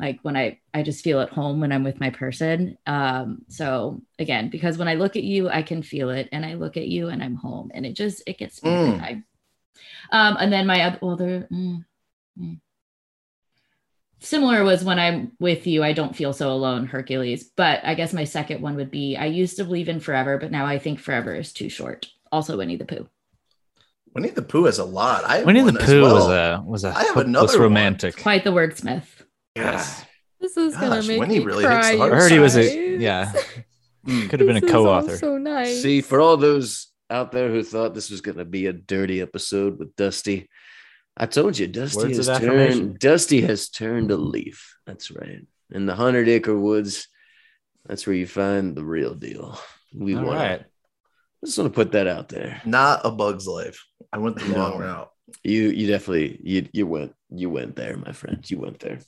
[0.00, 2.78] like when I I just feel at home when I'm with my person.
[2.86, 6.54] Um, so again, because when I look at you, I can feel it, and I
[6.54, 8.98] look at you, and I'm home, and it just it gets me Mm.
[8.98, 9.24] time.
[10.12, 11.84] Um, and then my other mm,
[12.38, 12.60] mm.
[14.22, 17.50] Similar was when I'm with you, I don't feel so alone, Hercules.
[17.56, 20.50] But I guess my second one would be I used to believe in forever, but
[20.50, 22.08] now I think forever is too short.
[22.30, 23.08] Also, Winnie the Pooh.
[24.14, 25.24] Winnie the Pooh has a lot.
[25.24, 26.14] I Winnie the Pooh well.
[26.14, 27.62] was a was a I have hopeless another one.
[27.62, 28.16] romantic.
[28.20, 29.06] Quite the wordsmith.
[29.54, 30.04] Yes.
[30.40, 31.90] This is gonna make Winnie me really hits cry.
[31.92, 32.02] the you.
[32.04, 33.32] I heard he was a yeah.
[34.06, 34.30] Mm.
[34.30, 35.16] Could have been a This is all co-author.
[35.18, 35.82] So nice.
[35.82, 39.20] See, for all those out there who thought this was going to be a dirty
[39.20, 40.48] episode with Dusty,
[41.18, 42.98] I told you, Dusty Words has turned.
[42.98, 44.74] Dusty has turned a leaf.
[44.86, 45.42] That's right.
[45.70, 47.08] In the hundred acre woods,
[47.84, 49.60] that's where you find the real deal.
[49.94, 50.38] We All want.
[50.38, 50.60] right.
[50.62, 52.62] I just want to put that out there.
[52.64, 53.84] Not a bug's life.
[54.14, 54.56] I went the No.
[54.56, 55.10] wrong route.
[55.44, 58.42] You you definitely you you went you went there, my friend.
[58.50, 59.00] You went there.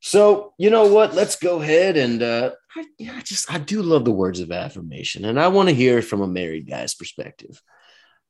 [0.00, 1.14] So you know what?
[1.14, 4.50] Let's go ahead and uh I, yeah, I just I do love the words of
[4.52, 7.60] affirmation, and I want to hear from a married guy's perspective.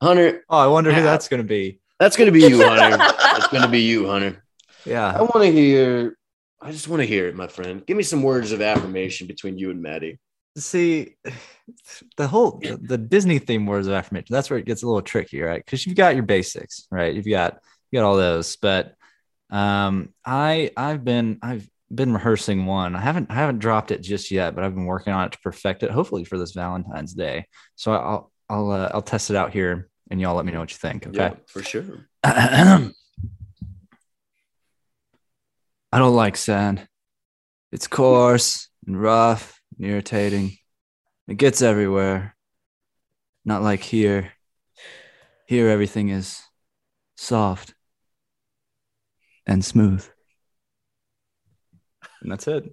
[0.03, 1.79] Hunter, Oh, I wonder who that's going to be.
[1.99, 2.97] that's gonna be you, Hunter.
[2.97, 4.43] that's gonna be you, Hunter.
[4.87, 5.13] Yeah.
[5.15, 6.17] I want to hear.
[6.63, 7.85] I just want to hear it, my friend.
[7.87, 10.19] Give me some words of affirmation between you and Maddie.
[10.57, 11.17] See,
[12.17, 14.29] the whole the, the Disney theme words of affirmation.
[14.31, 15.63] That's where it gets a little tricky, right?
[15.65, 17.15] Because you've got your basics, right?
[17.15, 17.59] You've got
[17.91, 18.95] you got all those, but
[19.51, 22.95] um, I I've been I've been rehearsing one.
[22.95, 25.39] I haven't I haven't dropped it just yet, but I've been working on it to
[25.39, 25.91] perfect it.
[25.91, 27.47] Hopefully for this Valentine's Day.
[27.75, 30.71] So I'll I'll uh, I'll test it out here, and y'all let me know what
[30.71, 31.07] you think.
[31.07, 31.17] Okay.
[31.19, 31.85] Yeah, for sure.
[32.25, 32.93] I
[35.93, 36.87] don't like sand.
[37.73, 40.57] It's coarse and rough and irritating.
[41.27, 42.37] It gets everywhere.
[43.45, 44.33] Not like here.
[45.47, 46.41] Here, everything is
[47.17, 47.75] soft
[49.51, 50.07] and smooth.
[52.23, 52.65] And that's it.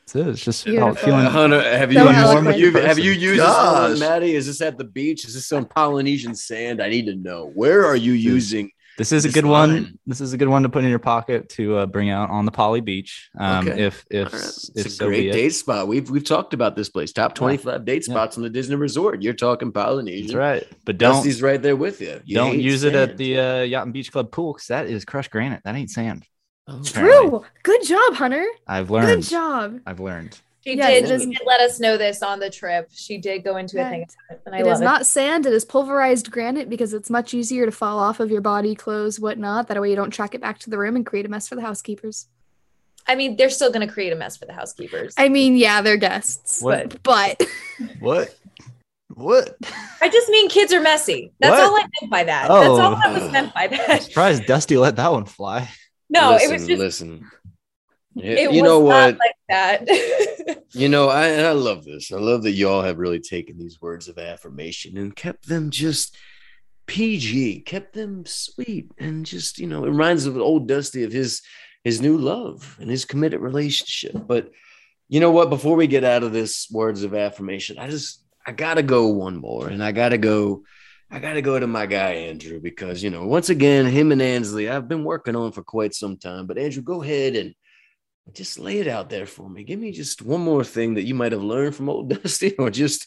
[0.00, 0.26] That's it.
[0.28, 0.88] It's just Beautiful.
[0.90, 1.24] about feeling.
[1.30, 2.10] Hunter, have you So
[2.44, 3.90] used, you've- have you used this Gosh.
[3.90, 4.34] one, Maddie?
[4.34, 5.24] Is this at the beach?
[5.24, 6.82] Is this some Polynesian sand?
[6.82, 7.50] I need to know.
[7.54, 8.70] Where are you using?
[8.98, 9.68] This is a good line.
[9.72, 9.98] one.
[10.06, 12.46] This is a good one to put in your pocket to uh, bring out on
[12.46, 13.28] the Poly Beach.
[13.38, 13.84] Um, Okay.
[13.84, 14.48] If if All right.
[14.48, 15.32] if It's a so great be it.
[15.32, 15.86] date spot.
[15.88, 17.12] We've we've talked about this place.
[17.12, 18.14] Top twenty five date Yeah.
[18.14, 19.22] spots on the Disney Resort.
[19.22, 20.28] You're talking Polynesian.
[20.28, 20.66] That's right.
[20.84, 22.20] But don't Dusty's right there with you.
[22.24, 24.86] You don't hate use it at the uh, Yacht and Beach Club pool because that
[24.86, 25.60] is crushed granite.
[25.64, 26.24] That ain't sand.
[26.68, 26.82] Oh.
[26.82, 27.44] True.
[27.62, 28.44] Good job, Hunter.
[28.66, 29.22] I've learned.
[29.22, 29.78] Good job.
[29.86, 30.36] I've learned.
[30.66, 31.10] She Yes, did.
[31.12, 32.88] it She did let us know this on the trip.
[32.92, 33.86] She did go into Yeah.
[33.86, 34.84] a thing, about it, and I It love is it.
[34.84, 35.46] not sand.
[35.46, 39.20] It is pulverized granite because it's much easier to fall off of your body, clothes,
[39.20, 39.68] whatnot.
[39.68, 41.54] That way you don't track it back to the room and create a mess for
[41.54, 42.26] the housekeepers.
[43.06, 45.14] I mean, they're still going to create a mess for the housekeepers.
[45.16, 47.00] I, I mean, yeah, they're guests, What?
[47.04, 47.40] but
[48.00, 48.34] What?
[49.14, 49.56] What?
[50.02, 51.32] I just mean kids are messy.
[51.38, 51.60] That's What?
[51.62, 52.48] all I meant by that.
[52.48, 53.00] That's all Oh.
[53.04, 54.02] that was meant by that.
[54.02, 55.70] Surprised Dusty let that one fly.
[56.10, 56.80] No, listen, it was just.
[56.80, 57.30] listen.
[58.16, 59.18] It you was know not what?
[59.18, 59.86] like that.
[60.72, 62.12] You know, I I love this.
[62.12, 66.16] I love that y'all have really taken these words of affirmation and kept them just
[66.86, 71.42] PG, kept them sweet, and just you know, it reminds of old Dusty of his
[71.84, 74.26] his new love and his committed relationship.
[74.26, 74.50] But
[75.08, 75.50] you know what?
[75.50, 79.36] Before we get out of this words of affirmation, I just I gotta go one
[79.36, 80.64] more, and I gotta go.
[81.08, 84.68] I gotta go to my guy Andrew because you know, once again, him and Ansley,
[84.68, 86.48] I've been working on for quite some time.
[86.48, 87.54] But Andrew, go ahead and
[88.34, 89.64] just lay it out there for me.
[89.64, 92.70] Give me just one more thing that you might have learned from old Dusty, or
[92.70, 93.06] just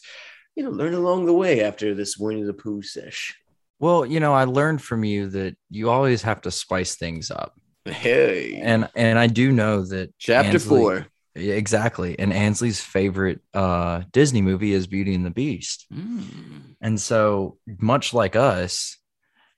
[0.56, 3.36] you know learn along the way after this Winnie the Pooh sesh.
[3.78, 7.54] Well, you know, I learned from you that you always have to spice things up.
[7.86, 11.06] Hey, And and I do know that chapter Ansley- four.
[11.36, 12.18] Exactly.
[12.18, 15.86] And Ansley's favorite uh Disney movie is Beauty and the Beast.
[15.92, 16.74] Mm.
[16.80, 18.98] And so much like us,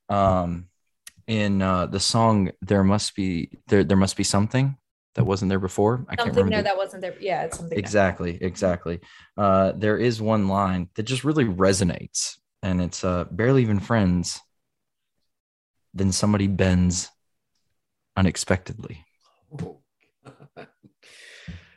[0.09, 0.67] um
[1.27, 4.77] in uh the song there must be there there must be something
[5.15, 6.05] that wasn't there before.
[6.09, 6.51] I can't something remember.
[6.51, 7.15] there the- that wasn't there.
[7.21, 7.71] Yeah, it's something.
[7.71, 7.79] there.
[7.79, 9.01] exactly, exactly.
[9.37, 14.41] Uh there is one line that just really resonates and it's uh barely even friends.
[15.95, 17.11] Then somebody bends
[18.17, 19.05] unexpectedly.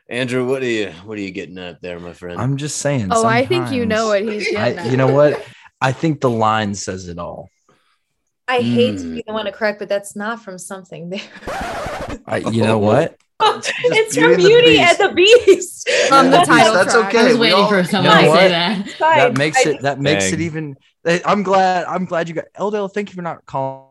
[0.08, 2.40] Andrew, what are you what are you getting at there, my friend?
[2.40, 3.10] I'm just saying.
[3.12, 4.92] oh, I think you know what he's getting I, at.
[4.92, 5.44] you know what?
[5.82, 7.50] I think the line says it all.
[8.48, 11.22] I hate to be the one to correct, but that's not from something there.
[12.28, 13.18] I, you know what?
[13.42, 15.00] it's Beauty from and the Beauty Beast.
[15.02, 15.90] and the Beast.
[16.08, 17.08] From the That's- title that's track.
[17.10, 17.20] okay.
[17.20, 18.40] I was we waiting all- for you know to what?
[18.40, 18.96] say that.
[19.00, 19.82] That makes it.
[19.82, 20.76] That makes it even.
[21.06, 21.86] I'm glad.
[21.86, 22.92] I'm glad you got Eldel.
[22.92, 23.88] Thank you for not calling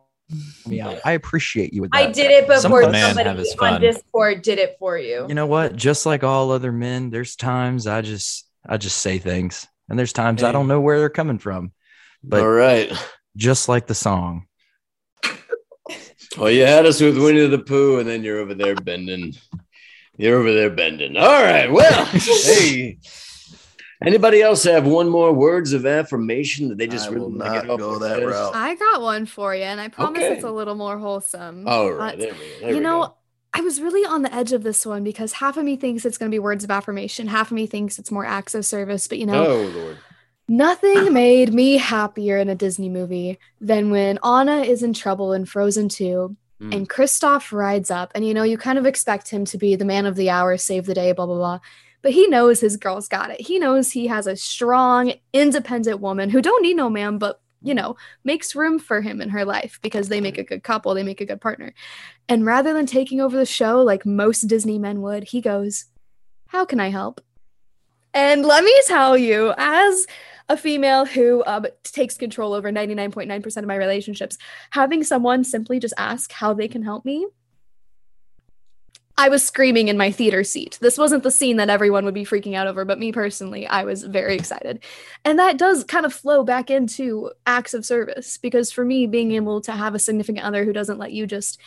[0.66, 0.99] me out.
[1.05, 1.99] I appreciate you with that.
[1.99, 3.80] I did it before man somebody on fun.
[3.80, 5.26] Discord did it for you.
[5.28, 5.76] You know what?
[5.76, 10.12] Just like all other men, there's times I just I just say things, and there's
[10.14, 11.72] times I don't know where they're coming from.
[12.24, 12.90] but- All right.
[13.36, 14.47] Just like the song.
[16.39, 19.35] Well, you had us with Winnie the Pooh, and then you're over there bending
[20.16, 21.16] You're over there bending.
[21.16, 21.70] All right.
[21.70, 22.99] Well, hey.
[24.03, 27.66] Anybody else have one more words of affirmation that they just I really will not
[27.66, 28.26] go that chest?
[28.30, 28.55] route.
[28.55, 30.35] I got one for you, and I promise Okay.
[30.35, 31.66] it's a little more wholesome.
[31.66, 32.14] All Uh.
[32.16, 32.45] There we go.
[32.61, 33.14] There you we know, go.
[33.55, 36.18] I was really on the edge of this one because half of me thinks it's
[36.18, 39.07] going to be words of affirmation, half of me thinks it's more acts of service.
[39.09, 39.99] But you know, Oh Lord.
[40.49, 45.45] Nothing made me happier in a Disney movie than when Anna is in trouble in
[45.45, 46.72] Frozen 2 Mm.
[46.72, 48.12] and Kristoff rides up.
[48.14, 50.57] And you know, you kind of expect him to be the man of the hour,
[50.57, 51.59] save the day, blah, blah, blah.
[52.01, 53.40] But he knows his girl's got it.
[53.40, 57.74] He knows he has a strong, independent woman who don't need no man, but you
[57.74, 61.03] know, makes room for him in her life because they make a good couple, they
[61.03, 61.72] make a good partner.
[62.28, 65.86] And rather than taking over the show like most Disney men would, he goes,
[66.49, 67.20] How can I help?
[68.12, 70.07] And let me tell you, as
[70.49, 74.36] a female who um, takes control over 99.9% of my relationships,
[74.70, 77.26] having someone simply just ask how they can help me.
[79.16, 80.76] I was screaming in my theater seat.
[80.80, 83.84] This wasn't the scene that everyone would be freaking out over, but me personally, I
[83.84, 84.82] was very excited.
[85.24, 89.32] And that does kind of flow back into acts of service because for me, being
[89.32, 91.61] able to have a significant other who doesn't let you just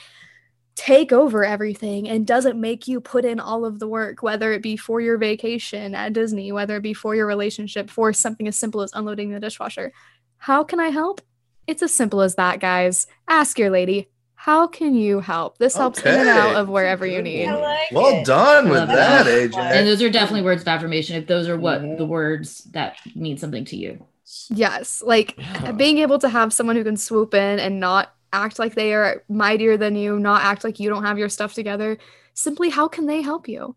[0.78, 4.62] take over everything and doesn't make you put in all of the work, whether it
[4.62, 8.58] be for your vacation at Disney, whether it be for your relationship, for something as
[8.60, 9.92] simple as unloading the dishwasher.
[10.38, 11.20] How can I help?
[11.66, 13.08] It's as simple as that, guys.
[13.28, 15.58] Ask your lady, how can you help?
[15.58, 17.48] This helps in and out of wherever you need.
[17.50, 18.26] Like Well it.
[18.28, 19.52] done with that, that.
[19.52, 19.58] AJ.
[19.58, 21.16] And those are definitely words of affirmation.
[21.16, 21.98] If those are what Mhm.
[21.98, 24.06] the words that mean something to you.
[24.50, 25.72] Yes, like Yeah.
[25.72, 29.24] being able to have someone who can swoop in and not act like they are
[29.30, 31.98] mightier than you, not act like you don't have your stuff together.
[32.34, 33.76] Simply, how can they help you?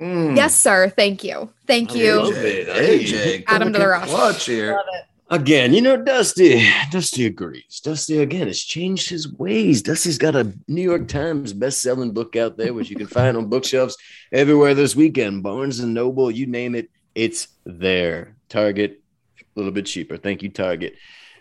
[0.00, 0.36] Mm.
[0.36, 0.88] Yes, sir.
[0.88, 1.50] Thank you.
[1.66, 2.14] Thank I you.
[2.22, 2.66] love AJ, it.
[2.68, 2.98] Hey.
[3.04, 4.16] AJ, Add 'em coming to the in roster.
[4.16, 4.72] clutch here.
[4.72, 5.04] Love it.
[5.32, 7.80] Again, you know, Dusty, Dusty agrees.
[7.84, 9.80] Dusty, again, has changed his ways.
[9.80, 13.46] Dusty's got a New York Times best-selling book out there, which you can find on
[13.46, 13.96] bookshelves
[14.32, 15.44] everywhere this weekend.
[15.44, 18.34] Barnes and Noble, you name it, it's there.
[18.48, 19.00] Target,
[19.38, 20.16] a little bit cheaper.
[20.16, 20.96] Thank you, Target.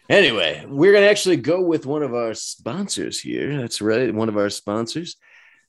[0.10, 3.56] Anyway, we're gonna actually go with one of our sponsors here.
[3.62, 5.16] That's right, one of our sponsors.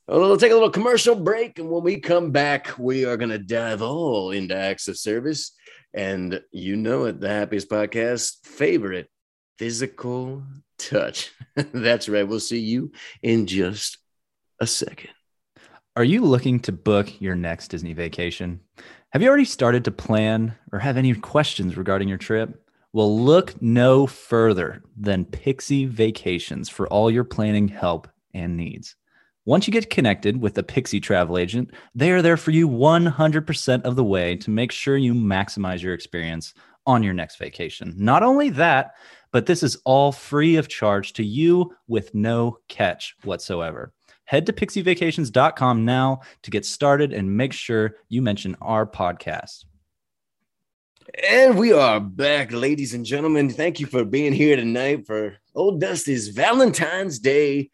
[0.08, 3.82] We'll take a little commercial break, and when we come back, we are gonna dive
[3.82, 5.52] all into acts of service.
[5.92, 9.10] And you know it, the happiest podcast favorite
[9.58, 10.42] physical
[10.78, 11.32] touch.
[11.54, 12.26] That's right.
[12.26, 13.98] We'll see you in just
[14.58, 15.10] a second.
[15.96, 18.60] Are you looking to book your next Disney vacation?
[19.10, 22.64] Have you already started to plan or have any questions regarding your trip?
[22.92, 28.96] Well, look no further than Pixie Vacations for all your planning help and needs.
[29.44, 33.82] Once you get connected with a Pixie travel agent, they are there for you 100%
[33.82, 36.52] of the way to make sure you maximize your experience
[36.84, 37.94] on your next vacation.
[37.96, 38.92] Not only that,
[39.32, 43.92] but this is all free of charge to you with no catch whatsoever.
[44.24, 49.64] Head to pixievacations.com now to get started and make sure you mention our podcast.
[51.14, 53.50] And we are back, ladies and gentlemen.
[53.50, 57.70] Thank you for being here tonight for Old Dusty's Valentine's Day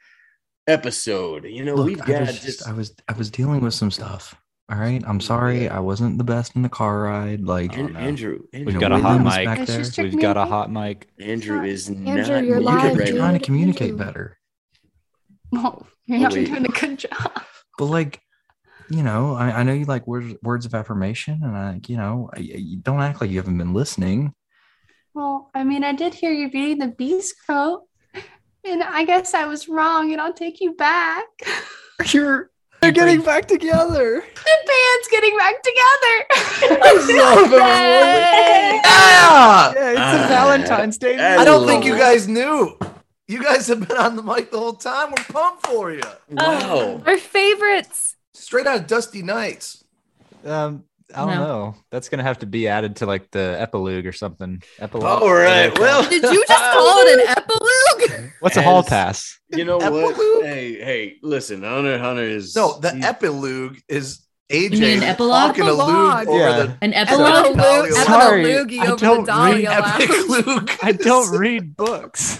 [0.66, 1.44] episode.
[1.44, 4.34] You know, Look, we've got was, just I was I was dealing with some stuff.
[4.70, 5.68] All right, I'm sorry.
[5.68, 7.42] I wasn't the best in the car ride.
[7.42, 7.98] Like An- no.
[7.98, 8.40] Andrew.
[8.52, 9.44] Andrew, We've got a hot Williams mic.
[9.46, 10.04] back there.
[10.04, 11.08] We've got a hot mic.
[11.20, 14.06] Andrew is Andrew, not you're You live, could right trying to communicate Andrew.
[14.06, 14.38] better,
[15.52, 16.46] Well, you're not wait.
[16.46, 17.32] doing a good job.
[17.78, 18.20] but like,
[18.88, 22.30] you know, I, I know you like words words of affirmation, and I, you know,
[22.34, 24.32] I, you don't act like you haven't been listening.
[25.14, 27.84] Well, I mean, I did hear you reading the Beast quote,
[28.64, 31.24] and I guess I was wrong, and I'll take you back.
[32.12, 32.50] You're
[32.82, 34.20] they're getting back together.
[34.20, 36.76] the band's getting back together.
[37.18, 37.56] love it.
[37.56, 38.80] Yay!
[38.84, 39.72] Yeah!
[39.74, 41.18] Yeah, it's Ah, a Valentine's Day.
[41.18, 42.76] I I don't love think you guys knew.
[43.28, 45.08] You guys have been on the mic the whole time.
[45.10, 46.02] We're pumped for you.
[46.30, 47.02] Wow.
[47.06, 48.15] Our favorites.
[48.36, 49.84] Straight out of Dusty Nights.
[50.44, 50.84] Um,
[51.14, 51.44] I don't No.
[51.46, 51.74] know.
[51.90, 54.62] That's gonna have to be added to like the epilogue or something.
[54.78, 55.22] Epilogue.
[55.22, 55.76] All right.
[55.78, 58.30] Well, Did you just call it an epilogue?
[58.40, 59.38] what's a hall As- pass?
[59.50, 59.86] You know what?
[59.86, 60.44] Epilogue?
[60.44, 65.54] Hey, hey, listen, Hunter Hunter is No, the he's- epilogue is You AJ mean epilogue?
[65.56, 66.28] talking a lug Epilogue.
[66.28, 66.56] over Yeah.
[66.56, 67.56] the An And epilogue.
[67.56, 67.80] then a Sorry.
[67.80, 70.78] loo- and then a Sorry, loogie I over don't the Dahlia read epic lounge.
[70.82, 72.38] I don't read books.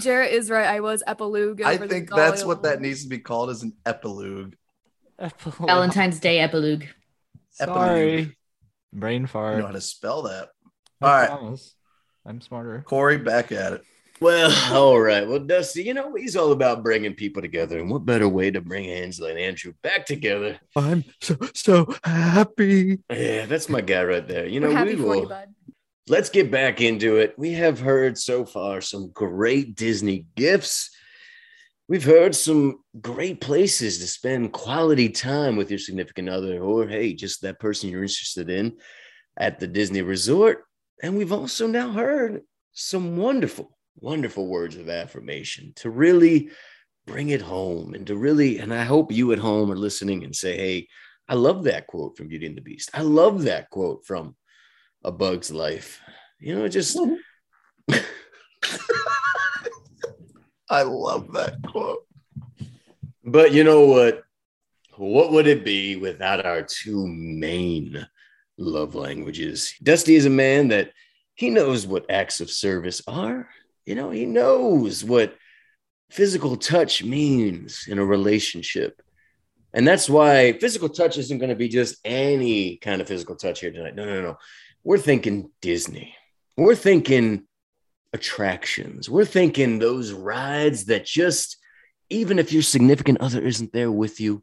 [0.00, 0.66] Jarrett is right.
[0.66, 1.62] I was epilogue.
[1.62, 2.82] I over the think that's what that lounge.
[2.82, 4.54] needs to be called as an epilogue.
[5.20, 5.66] Epilogue.
[5.68, 6.84] Valentine's Day epilogue.
[7.50, 8.36] Sorry.
[8.92, 9.58] Brain I fart.
[9.58, 10.48] know how to spell that.
[11.00, 11.28] I All right.
[11.28, 11.74] promise.
[12.26, 12.82] I'm smarter.
[12.86, 13.82] Corey, back at it.
[14.20, 15.26] Well, all right.
[15.26, 17.78] Well, Dusty, you know, he's all about bringing people together.
[17.78, 20.58] And what better way to bring Angela and Andrew back together?
[20.76, 22.98] I'm so so happy.
[23.10, 24.46] Yeah, that's my guy right there.
[24.46, 25.28] You We're know, happy we for you, will.
[25.28, 25.48] bud.
[26.08, 27.34] Let's get back into it.
[27.38, 30.90] We have heard so far some great Disney gifts.
[31.90, 37.12] We've heard some great places to spend quality time with your significant other, or hey,
[37.12, 38.76] just that person you're interested in
[39.36, 40.62] at the Disney resort.
[41.02, 46.50] And we've also now heard some wonderful, wonderful words of affirmation to really
[47.08, 50.34] bring it home and to really, and I hope you at home are listening and
[50.34, 50.86] say, hey,
[51.28, 52.90] I love that quote from Beauty and the Beast.
[52.94, 54.36] I love that quote from
[55.02, 56.00] A Bug's Life.
[56.38, 56.96] You know, just.
[60.70, 62.06] I love that quote.
[63.24, 64.22] But you know what?
[64.96, 68.06] What would it be without our two main
[68.56, 69.74] love languages?
[69.82, 70.92] Dusty is a man that
[71.34, 73.48] he knows what acts of service are.
[73.84, 75.36] You know, he knows what
[76.10, 79.00] physical touch means in a relationship.
[79.72, 83.60] And that's why physical touch isn't going to be just any kind of physical touch
[83.60, 83.94] here tonight.
[83.94, 84.36] No, no, no.
[84.84, 86.14] We're thinking Disney.
[86.56, 87.44] We're thinking
[88.12, 89.08] attractions.
[89.08, 91.56] We're thinking those rides that just,
[92.08, 94.42] even if your significant other isn't there with you,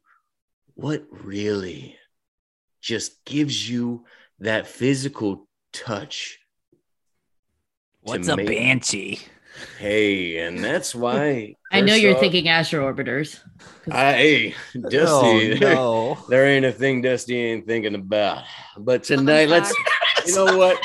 [0.76, 1.97] what really
[2.82, 4.05] just gives you
[4.39, 6.39] that physical touch?
[8.01, 9.20] What's a make- banshee?
[9.80, 13.39] Hey, and that's why I know you're Kershaw- thinking astro orbiters.
[13.91, 14.55] I, hey,
[14.89, 16.18] Dusty, Oh, no.
[16.30, 18.43] there ain't a thing Dusty ain't thinking about.
[18.78, 19.74] But tonight, let's,
[20.28, 20.80] you know what?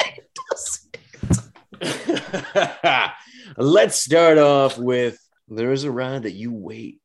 [3.56, 5.18] let's start off with
[5.48, 7.00] there is a ride that you wait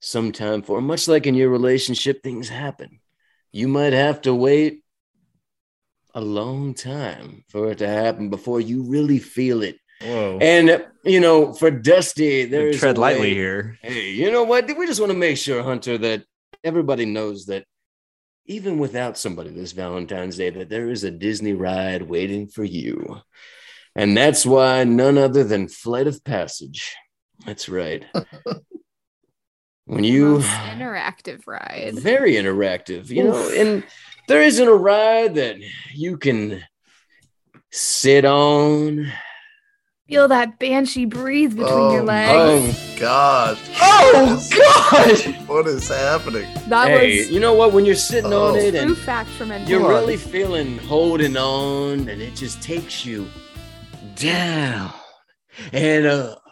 [0.00, 0.80] some time for.
[0.80, 3.00] Much like in your relationship, things happen.
[3.52, 4.82] You might have to wait
[6.14, 9.76] a long time for it to happen before you really feel it.
[10.02, 10.38] Whoa.
[10.40, 13.78] And you know, for Dusty, there's Tread lightly here.
[13.82, 14.66] Hey, you know what?
[14.76, 16.24] We just want to make sure, Hunter, that
[16.64, 17.64] everybody knows that
[18.46, 23.20] even without somebody this Valentine's Day, that there is a Disney ride waiting for you.
[23.96, 26.94] And that's why none other than Flight of Passage.
[27.44, 28.04] That's right.
[29.86, 31.94] when you Most interactive ride.
[31.98, 33.82] very interactive, you know, and
[34.28, 35.56] there isn't a ride that
[35.92, 36.62] you can
[37.72, 39.10] sit on.
[40.08, 42.76] Feel that banshee breathe between your Oh, legs.
[42.96, 43.58] Oh, Gosh.
[43.80, 45.48] oh God!
[45.48, 46.52] What is happening?
[46.68, 47.72] that Hey, was you know what?
[47.72, 48.48] When you're sitting Oh.
[48.48, 53.28] on it and fact from you're really feeling holding on and it just takes you
[54.20, 54.92] down
[55.72, 56.42] and up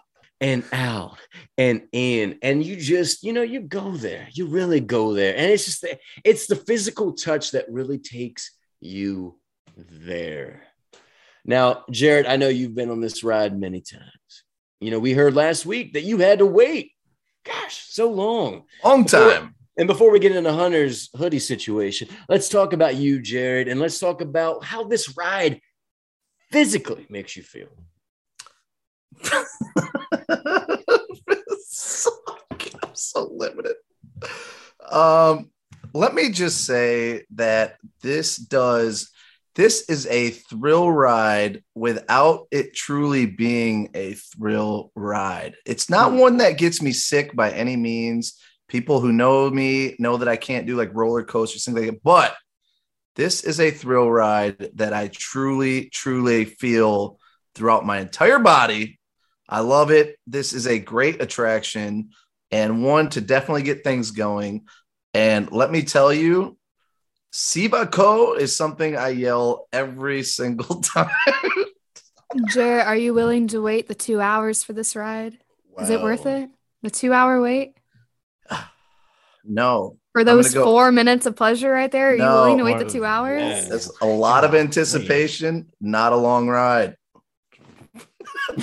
[0.41, 1.19] and out
[1.59, 2.39] and in.
[2.43, 4.29] And you just you know you go there.
[4.33, 5.37] You really go there.
[5.37, 9.39] And it's just the, it's the physical touch that really takes you
[9.77, 10.63] there.
[11.45, 14.45] Now jared i know you've been on this ride many times.
[14.81, 16.93] You know we heard last week that you had to wait
[17.45, 18.65] gosh so long.
[18.85, 19.55] Long time.
[19.77, 23.99] and before we get into Hunter's hoodie situation, let's talk about you, Jared, and let's
[23.99, 25.61] talk about how this ride
[26.51, 27.69] physically makes you feel.
[31.61, 32.11] so,
[32.83, 33.77] I'm so limited.
[34.91, 35.51] Um,
[35.95, 39.11] let me just say that this does
[39.59, 45.57] this is a thrill ride without it truly being a thrill ride.
[45.67, 48.41] It's not one that gets me sick by any means.
[48.69, 52.03] People who know me know that I can't do like roller coasters, things like that.
[52.05, 52.37] But
[53.19, 57.19] this is a thrill ride that I truly, truly feel
[57.57, 59.01] throughout my entire body.
[59.49, 60.17] I love it.
[60.29, 62.11] This is a great attraction
[62.53, 64.67] and one to definitely get things going.
[65.15, 66.57] And let me tell you,
[67.33, 71.11] Siba Sibako is something I yell every single time.
[72.51, 75.37] Jer, are you willing to wait the two hours for this ride?
[75.81, 76.51] Is it worth it?
[76.83, 77.77] The two hour wait?
[79.51, 82.11] No, For those go- four minutes of pleasure right there?
[82.11, 83.43] Are you willing to wait the two hours?
[83.43, 83.69] Yeah.
[83.69, 86.97] that's a lot of anticipation, not a long ride.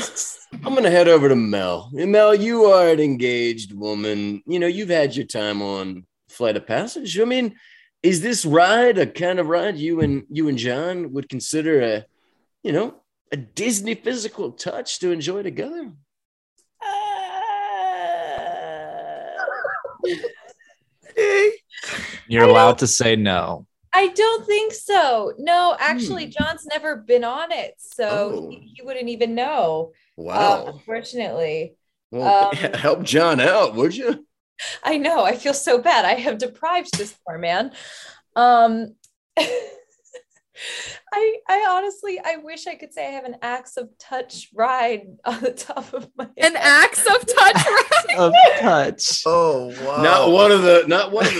[0.63, 1.89] I'm gonna head over to Mel.
[1.93, 4.41] Mel, you are an engaged woman.
[4.47, 7.19] You know, you've had your time on Flight of Passage.
[7.19, 7.55] I mean,
[8.01, 12.05] is this ride a kind of ride you and you and John would consider a,
[12.63, 12.95] you know,
[13.31, 15.91] a Disney physical touch to enjoy together?
[22.27, 23.67] You're allowed to say no.
[23.93, 25.33] I don't think so.
[25.37, 28.35] No, actually, John's never been on it, so Hmm.
[28.35, 28.49] Oh.
[28.49, 29.91] he, he wouldn't even know.
[30.17, 30.65] uh, Wow.
[30.67, 31.75] unfortunately,
[32.11, 34.25] well, um, help John out, would you?
[34.83, 35.23] I know.
[35.23, 36.05] I feel so bad.
[36.05, 37.71] I have deprived this poor man.
[38.35, 38.95] Um,
[41.11, 45.01] I I honestly I wish I could say I have an axe of touch ride
[45.25, 46.55] on the top of my An head.
[46.55, 48.17] axe of touch ride?
[48.17, 49.23] Of touch.
[49.25, 50.01] Oh wow!
[50.01, 51.33] Not one of the not one of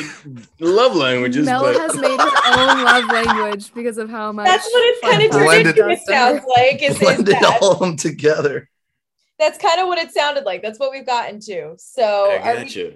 [0.58, 4.46] the love languages, Mel but has made her own love language because of how much.
[4.48, 6.20] That's what it fun kind of touch Blended- ridiculous does to her.
[6.40, 6.84] sounds like.
[6.84, 8.70] Is, is blended that all of them together.
[9.40, 10.62] That's kind of what it sounded like.
[10.62, 11.76] That's what we've gotten to.
[11.78, 12.94] So, I are we- gotcha.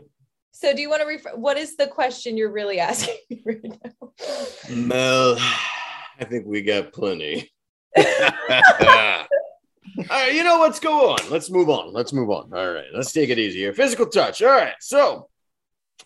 [0.51, 1.31] so do you want to refer?
[1.35, 4.11] What is the question you're really asking me right now?
[4.69, 5.37] Mel,
[6.19, 7.51] I think we got plenty.
[7.97, 8.05] All
[10.09, 11.19] right, you know, let's go on.
[11.29, 11.93] Let's move on.
[11.93, 12.53] Let's move on.
[12.53, 13.73] All right, let's take it easy here.
[13.73, 14.41] Physical touch.
[14.41, 15.29] All right, so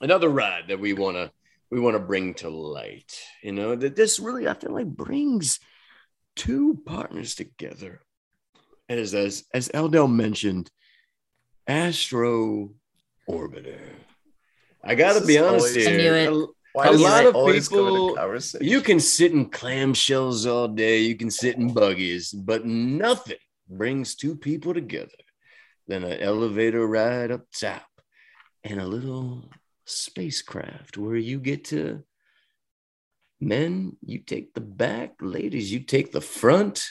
[0.01, 1.31] another ride that we want to
[1.69, 3.19] we want to bring to light.
[3.41, 5.59] You know that this really I feel like brings
[6.35, 8.01] two partners together.
[8.89, 10.69] As as as Eldell mentioned,
[11.67, 12.71] Astro
[13.29, 13.79] Orbiter.
[14.83, 16.47] I got to This be honest always- I knew here.
[16.73, 18.17] Why A lot of always come into people-
[18.61, 23.37] You can sit in clamshells all day, you can sit in buggies, but nothing
[23.69, 25.11] brings two people together
[25.87, 27.85] than an elevator ride up top
[28.63, 29.51] and a little
[29.85, 32.03] spacecraft where you get to
[33.39, 36.89] men, you take the back, ladies, you take the front,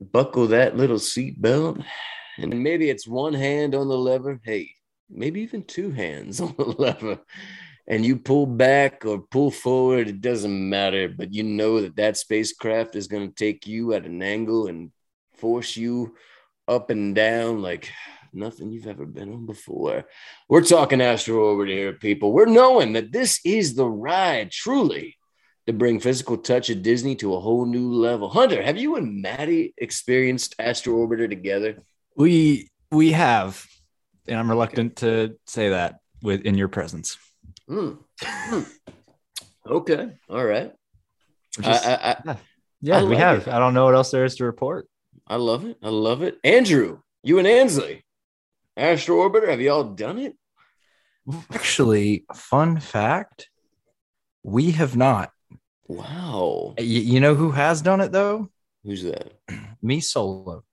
[0.00, 1.84] buckle that little seatbelt,
[2.38, 4.40] and maybe it's one hand on the lever.
[4.44, 4.70] Hey,
[5.10, 7.18] maybe even two hands on the lever
[7.86, 11.08] and you pull back or pull forward, it doesn't matter.
[11.08, 14.92] But you know that that spacecraft is going to take you at an angle and
[15.34, 16.14] force you
[16.68, 17.90] up and down like
[18.32, 20.04] nothing you've ever been on before.
[20.48, 22.32] We're talking Astro Orbiter here, people.
[22.32, 25.16] We're knowing that this is the ride, truly,
[25.66, 28.28] to bring physical touch at Disney to a whole new level.
[28.28, 31.82] Hunter, have you and Maddie experienced Astro Orbiter together?
[32.16, 33.66] We we have,
[34.28, 37.16] and I'm reluctant to say that with in your presence.
[37.68, 37.90] Hmm.
[38.22, 38.60] Hmm.
[39.66, 40.10] Okay.
[40.28, 40.72] All right.
[41.56, 41.72] Which I,
[42.26, 42.36] I, I,
[42.80, 43.46] yeah, I we have.
[43.46, 43.48] it.
[43.48, 44.88] I don't know what else there is to report.
[45.26, 45.76] I love it.
[45.82, 46.38] I love it.
[46.42, 48.04] Andrew, you and Ansley,
[48.76, 50.34] Astro Orbiter, have you all done it?
[51.52, 53.48] Actually, fun fact,
[54.42, 55.30] we have not.
[55.86, 56.74] Wow.
[56.78, 58.50] Y- you know who has done it though?
[58.82, 59.32] Who's that?
[59.82, 60.64] Me solo.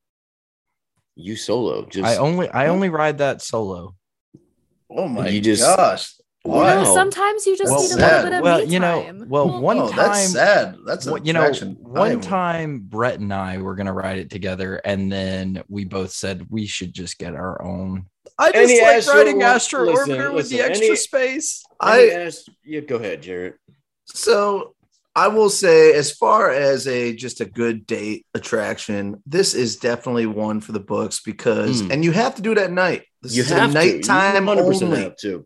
[1.16, 1.86] You solo.
[1.86, 3.96] Just I only I only ride that solo.
[4.90, 6.16] oh my You just- gosh.
[6.58, 8.00] You know, sometimes you just Well need a said.
[8.26, 9.26] little bit of well, me you know, time.
[9.30, 10.76] well, one oh, time that's sad.
[10.86, 14.30] That's a you know, attraction one would- time Brett and I were gonna ride it
[14.30, 18.06] together, and then we both said we should just get our own.
[18.38, 21.64] I just Any like Astro riding Or- Astro listen, Orbiter with the extra any- space.
[21.80, 23.54] I I asked, yeah, go ahead, Jared.
[24.06, 24.76] so
[25.16, 30.28] I will say, as far as a just a good date attraction, this is definitely
[30.28, 31.92] one for the books because, Mm.
[31.92, 33.04] and you have to do it at night.
[33.22, 33.86] This You is have a to.
[33.86, 35.04] You nighttime 100% only.
[35.04, 35.46] have to.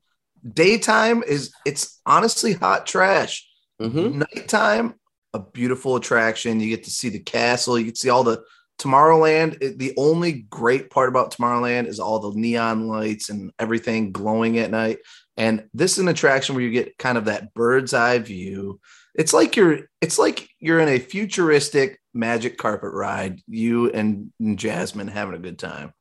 [0.51, 3.47] Daytime is it's honestly hot trash.
[3.81, 4.25] Mhm.
[4.35, 4.95] Nighttime,
[5.33, 6.59] a beautiful attraction.
[6.59, 7.77] You get to see the castle.
[7.79, 8.43] You to see all the
[8.79, 9.57] Tomorrowland.
[9.61, 14.57] it- the only great part about Tomorrowland is all the neon lights and everything glowing
[14.57, 14.97] at night.
[15.37, 18.79] And this is an attraction where you get kind of that bird's eye view.
[19.15, 23.41] It's like you're it's like you're in a futuristic magic carpet ride.
[23.47, 25.93] You and Jasmine having a good time.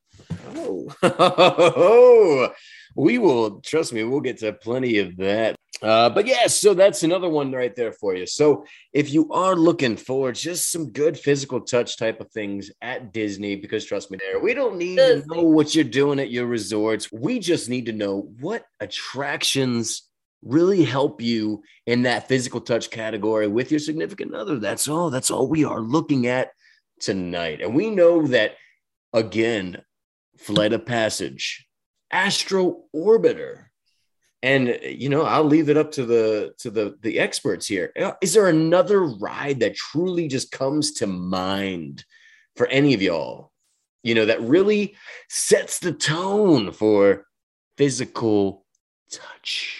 [0.55, 0.89] Oh,
[2.95, 4.03] we will trust me.
[4.03, 5.55] We'll get to plenty of that.
[5.81, 8.25] Uh, but yeah, so that's another one right there for you.
[8.25, 13.11] So if you are looking for just some good physical touch type of things at
[13.11, 16.45] Disney, because trust me, there we don't need to know what you're doing at your
[16.45, 17.11] resorts.
[17.11, 20.03] We just need to know what attractions
[20.41, 24.59] really help you in that physical touch category with your significant other.
[24.59, 25.09] That's all.
[25.09, 26.51] That's all we are looking at
[26.99, 27.61] tonight.
[27.61, 28.55] And we know that
[29.11, 29.81] again,
[30.37, 31.67] Flight of Passage,
[32.13, 33.65] Astro Orbiter.
[34.43, 37.91] And you know, I'll leave it up to the to the the experts here.
[37.99, 42.03] Uh, there another ride that truly just comes to mind
[42.55, 43.51] for any of y'all?
[44.03, 44.95] You know, that really
[45.29, 47.25] sets the tone for
[47.77, 48.65] physical
[49.09, 49.79] touch.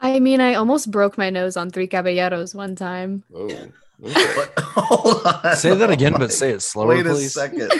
[0.00, 3.24] I mean, I almost broke my nose on Three Caballeros one time.
[3.32, 3.44] Oh,
[4.02, 4.46] okay.
[4.58, 5.54] Hold on.
[5.56, 7.34] Say that again, Oh but say it slower, Wait a please.
[7.34, 7.70] second.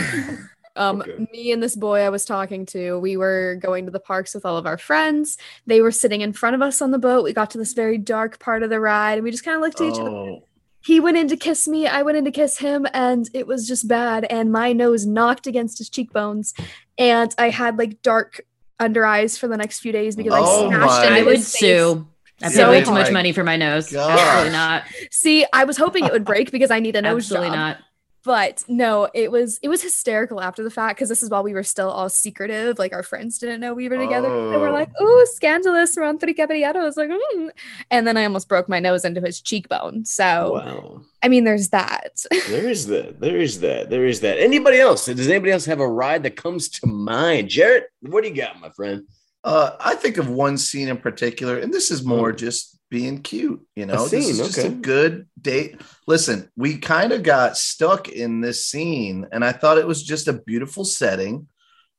[0.77, 1.27] Um, Okay.
[1.33, 4.47] me and this boy I was talking to, we were going to the parks with
[4.47, 5.37] all of our friends.
[5.67, 7.25] They were sitting in front of us on the boat.
[7.25, 9.61] We got to this very dark part of the ride, and we just kind of
[9.63, 10.09] looked at each other.
[10.11, 10.45] Oh,
[10.85, 13.69] He went in to kiss me, I went in to kiss him, and it was
[13.69, 14.25] just bad.
[14.31, 16.55] And my nose knocked against his cheekbones,
[16.99, 18.41] and I had like dark
[18.81, 21.41] under eyes for the next few days because Oh I smashed my- into I would
[21.43, 22.07] sue.
[22.43, 23.93] I paid So way too much money for my nose.
[23.93, 24.19] gosh.
[24.19, 24.83] Absolutely not.
[25.13, 27.57] See, I was hoping it would break because I need a nose Absolutely job.
[27.57, 27.77] not.
[28.25, 31.55] But no, it was it was hysterical after the fact because this is while we
[31.55, 32.79] were still all secretive.
[32.79, 34.29] Like our friends didn't know we were together.
[34.29, 34.73] And we're Oh.
[34.73, 37.51] like, "Ooh, scandalous!" Around three caballeros, like, mm.
[37.91, 40.05] and then I almost broke my nose into his cheekbone.
[40.05, 41.03] So wow.
[41.23, 42.25] I mean, there's that.
[42.49, 43.21] There is that.
[43.21, 43.91] There is that.
[43.91, 44.39] There is that.
[44.39, 45.07] Anybody else?
[45.07, 47.49] Does anybody else have a ride that comes to mind?
[47.49, 49.05] Jarrett, what do you got, my friend?
[49.45, 52.33] Uh, I think of one scene in particular, and this is more Oh.
[52.33, 53.67] just being cute.
[53.75, 54.69] You know, A this scene, is just okay.
[54.69, 55.81] a good date.
[56.07, 60.29] Listen, we kind of got stuck in this scene, and I thought it was just
[60.29, 61.49] a beautiful setting.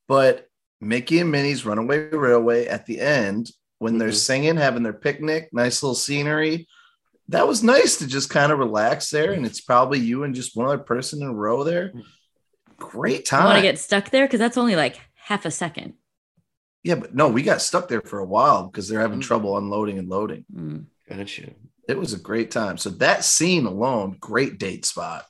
[0.08, 0.46] But
[0.80, 4.14] Mickey and Minnie's Runaway Railway at the end, when they're Mhm.
[4.30, 6.68] singing, having their picnic, nice little scenery.
[7.30, 9.32] That was nice to just kind of relax there.
[9.32, 11.92] And it's probably you and just one other person in a row there.
[12.78, 15.94] Great I want to get stuck there because that's only like half a second.
[16.84, 19.24] Yeah, but no, we got stuck there for a while because they're having Mm.
[19.24, 20.46] trouble unloading and loading.
[20.54, 20.86] Mm.
[21.10, 21.50] Gotcha.
[21.88, 22.78] It was a great time.
[22.78, 25.26] So that scene alone, great date spot.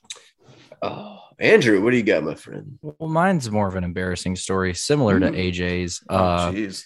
[0.82, 2.78] Oh, Andrew, what do you got, my friend?
[2.82, 6.02] Well, mine's more of an embarrassing story, similar to AJ's.
[6.08, 6.84] Oh, Uh, jeez.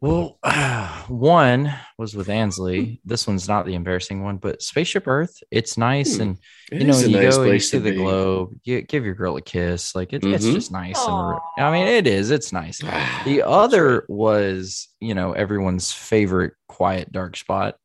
[0.00, 0.38] Well,
[1.08, 3.00] one was with Ansley.
[3.04, 5.42] This one's not the embarrassing one, but Spaceship Earth.
[5.50, 6.22] It's nice, Hmm.
[6.22, 6.38] and
[6.72, 7.96] It you know, you nice go and you see to the be.
[7.96, 8.50] globe.
[8.64, 9.94] You give your girl a kiss.
[9.94, 10.54] Like it, it's Mhm.
[10.54, 10.98] just nice.
[11.06, 12.30] And, I mean, it is.
[12.30, 12.80] It's nice.
[13.24, 17.76] The other was, you know, everyone's favorite quiet dark spot,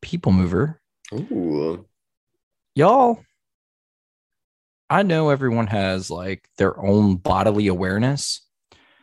[0.00, 0.80] People Mover.
[1.12, 1.84] Ooh.
[2.76, 3.20] Y'all,
[4.88, 8.42] I know everyone has like their own bodily awareness.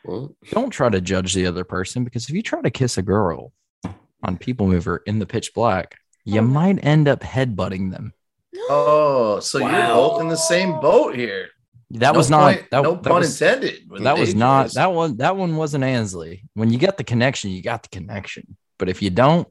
[0.05, 3.01] Well, Don't try to judge the other person because if you try to kiss a
[3.01, 3.53] girl
[4.23, 5.95] on People Mover in the pitch black,
[6.25, 8.13] you Oh, might end up headbutting them.
[8.69, 11.47] Oh, so you're both in the same boat here.
[11.91, 13.81] That No was not point- that, no that pun was, intended.
[13.99, 14.35] that was AJ's.
[14.35, 16.43] not that one that one wasn't Ansley.
[16.55, 18.57] When you got the connection, you got the connection.
[18.79, 19.47] But if you don't,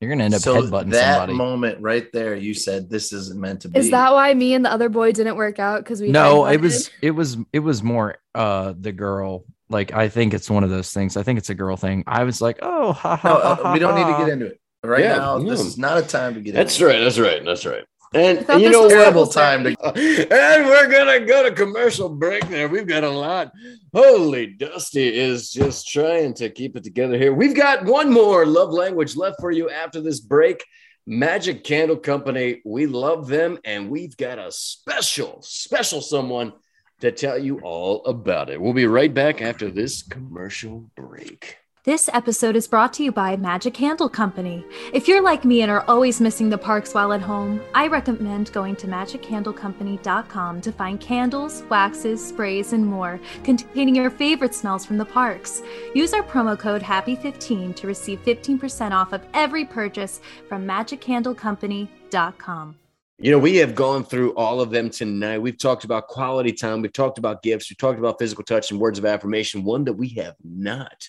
[0.00, 1.32] you're gonna end up so headbutting that somebody.
[1.34, 3.78] moment right there, you said this isn't meant to be.
[3.78, 5.82] Is that why me and the other boy didn't work out?
[5.82, 9.44] Because we no, it was it was it was more uh the girl.
[9.70, 11.16] Like I think it's one of those things.
[11.16, 12.04] I think it's a girl thing.
[12.06, 14.46] I was like, oh, ha, ha, No, ha, uh, we don't need to get into
[14.46, 15.38] it right Yeah, now.
[15.38, 16.54] This is not a time to get.
[16.54, 17.00] That's into right.
[17.00, 17.44] That's right.
[17.44, 17.84] That's right.
[18.14, 18.90] And, and you know what?
[18.90, 19.68] Terrible time to.
[19.94, 22.68] and we're gonna go to commercial break there.
[22.68, 23.52] We've got a lot.
[23.92, 27.34] Holy Dusty is just trying to keep it together here.
[27.34, 30.64] We've got one more love language left for you after this break.
[31.06, 32.60] Magic Candle Company.
[32.64, 36.52] We love them, and we've got a special, special someone
[37.00, 38.60] to tell you all about it.
[38.60, 41.58] We'll be right back after this commercial break.
[41.84, 44.62] This episode is brought to you by Magic Candle Company.
[44.92, 48.52] If you're like me and are always missing the parks while at home, I recommend
[48.52, 54.98] going to magiccandlecompany.com to find candles, waxes, sprays, and more containing your favorite smells from
[54.98, 55.62] the parks.
[55.94, 62.76] Use our promo code HAPPY15 to receive 15% off of every purchase from magiccandlecompany.com.
[63.20, 65.38] You know, we have gone through all of them tonight.
[65.38, 66.82] We've talked about quality time.
[66.82, 67.68] We've talked about gifts.
[67.68, 69.64] We've talked about physical touch and words of affirmation.
[69.64, 71.08] One that we have not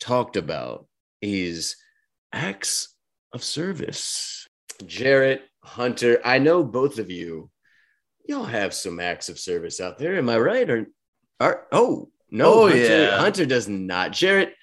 [0.00, 0.86] talked about
[1.20, 1.76] is
[2.32, 2.94] acts
[3.34, 4.48] of service.
[4.86, 7.50] Jarrett, Hunter, I know both of you,
[8.24, 10.16] y'all have some acts of service out there.
[10.16, 10.70] Am I right?
[10.70, 10.86] Or,
[11.40, 13.18] or oh, no, Oh, Hunter, yeah.
[13.18, 14.12] Hunter does not.
[14.12, 14.54] Jarrett,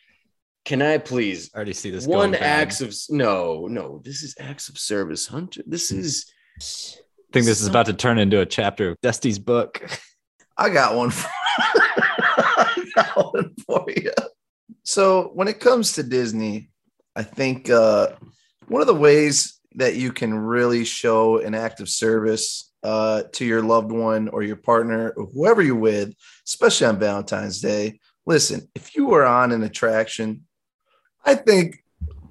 [0.64, 2.08] can I please I already see this.
[2.08, 5.62] one acts of no, no, this is acts of service, Hunter.
[5.68, 6.00] This hmm.
[6.00, 6.26] is
[6.58, 9.86] I think this is about to turn into a chapter of Dusty's book.
[10.58, 11.10] I got one.
[11.10, 14.12] For, I got one for you.
[14.84, 16.70] So when it comes to Disney,
[17.16, 18.10] I think uh,
[18.68, 23.46] one of the ways that you can really show an act of service uh, to
[23.46, 26.14] your loved one or your partner or whoever you're with,
[26.48, 28.00] especially on Valentine's Day.
[28.26, 30.46] Listen, if you are on an attraction,
[31.26, 31.84] I think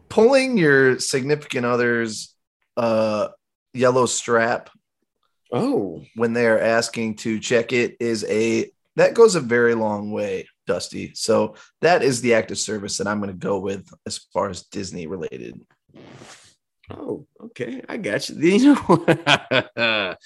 [0.09, 2.35] pulling your significant other's
[2.77, 3.29] uh,
[3.75, 4.71] yellow strap
[5.53, 10.47] oh when they're asking to check it is a that goes a very long way,
[10.69, 11.13] Dusty.
[11.15, 14.49] So that is the act of service that I'm going to go with as far
[14.51, 15.61] as Disney related.
[16.91, 17.83] Oh, okay.
[17.89, 18.37] I got you.
[18.41, 20.17] You know,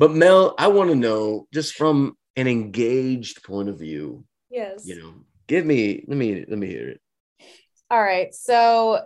[0.00, 4.84] but Mel, I want to know just from an engaged point of view, Yes.
[4.86, 5.14] you know,
[5.46, 7.00] give me, let me, let me hear it.
[7.90, 8.34] All right.
[8.34, 9.04] So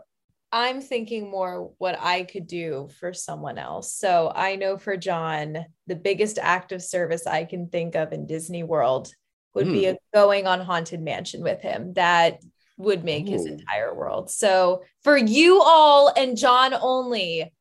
[0.53, 3.95] I'm thinking more what I could do for someone else.
[3.95, 8.27] So I know for John, the biggest act of service I can think of in
[8.27, 9.13] Disney World
[9.55, 11.95] would be a going on Haunted Mansion with him.
[11.95, 12.41] That
[12.77, 14.31] would make his entire world.
[14.31, 17.53] So for you all and John only,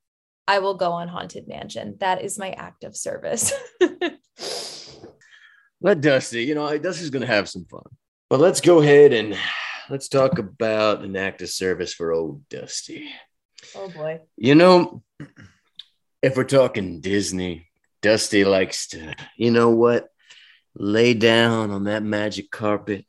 [0.48, 1.98] I will go on Haunted Mansion.
[2.00, 3.54] That is my act of service.
[5.82, 7.84] Let Dusty, you know, Dusty's going to have some fun.
[8.30, 9.38] But let's go ahead and
[9.90, 13.10] let's talk about an act of service for old Dusty.
[13.76, 14.22] oh boy.
[14.38, 15.04] You know,
[16.22, 17.68] if we're talking Disney,
[18.02, 20.10] Dusty likes to, you know what,
[20.76, 23.06] lay down on that magic carpet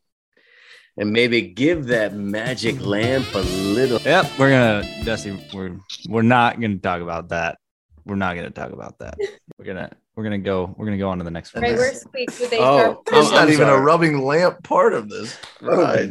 [0.97, 4.01] and maybe give that magic lamp a little.
[4.01, 5.39] Yep, we're gonna Dusty.
[5.55, 5.79] We're
[6.09, 7.59] we're not gonna talk about that.
[8.05, 9.17] We're not gonna talk about that.
[9.59, 10.75] We're gonna we're gonna go.
[10.77, 11.63] We're gonna go on to the next one.
[11.63, 12.81] Right, where's Squeak with Oh, HR?
[12.87, 13.79] I'm- There's not even sorry.
[13.79, 15.39] a rubbing lamp part of this.
[15.63, 16.11] Right.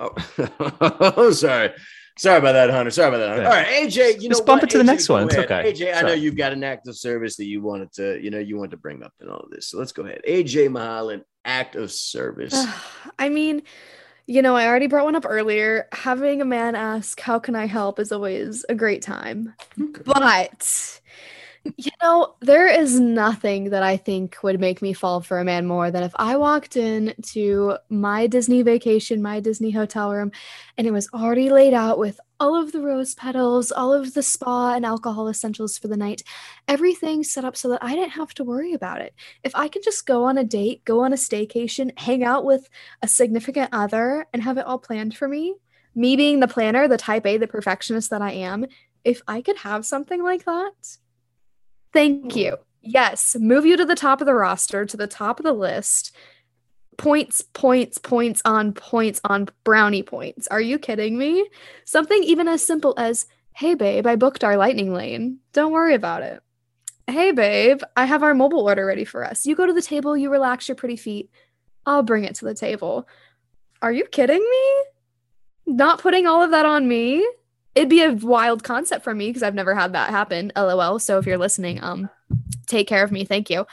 [0.00, 1.72] Oh, oh sorry.
[2.18, 2.90] Sorry about that, Hunter.
[2.90, 3.28] Sorry about that.
[3.28, 3.42] Hunter.
[3.42, 3.48] Yeah.
[3.48, 4.20] All right, AJ.
[4.20, 4.70] You know Just bump what?
[4.70, 5.24] it to the AJ, next one.
[5.24, 5.50] It's ahead.
[5.50, 5.72] okay.
[5.72, 8.38] AJ, I know you've got an act of service that you wanted to, you know,
[8.38, 9.68] you wanted to bring up in all of this.
[9.68, 10.20] So let's go ahead.
[10.28, 12.54] AJ Mulholland, act of service.
[13.18, 13.62] I mean,
[14.26, 15.88] you know, I already brought one up earlier.
[15.92, 17.98] Having a man ask, How can I help?
[17.98, 19.54] is always a great time.
[20.04, 21.00] But,
[21.76, 25.66] you know, there is nothing that I think would make me fall for a man
[25.66, 30.32] more than if I walked in to my Disney vacation, my Disney hotel room,
[30.78, 34.22] and it was already laid out with all of the rose petals, all of the
[34.22, 36.22] spa and alcohol essentials for the night,
[36.66, 39.14] everything set up so that I didn't have to worry about it.
[39.44, 42.70] If I could just go on a date, go on a staycation, hang out with
[43.02, 45.56] a significant other, and have it all planned for me,
[45.94, 48.64] me being the planner, the type A, the perfectionist that I am,
[49.04, 50.96] if I could have something like that,
[51.92, 52.56] thank you.
[52.82, 56.14] Yes, move you to the top of the roster, to the top of the list.
[56.96, 60.46] Points, points, points on points on brownie points.
[60.48, 61.48] Are you kidding me?
[61.84, 65.38] Something even as simple as, hey, babe, I booked our lightning lane.
[65.52, 66.42] Don't worry about it.
[67.06, 69.44] Hey, babe, I have our mobile order ready for us.
[69.46, 71.30] You go to the table, you relax your pretty feet.
[71.84, 73.08] I'll bring it to the table.
[73.82, 75.74] Are you kidding me?
[75.74, 77.26] Not putting all of that on me?
[77.74, 80.50] It'd be a wild concept for me because I've never had that happen.
[80.56, 80.98] LOL.
[80.98, 82.10] So if you're listening, um,
[82.66, 83.24] take care of me.
[83.24, 83.66] Thank you.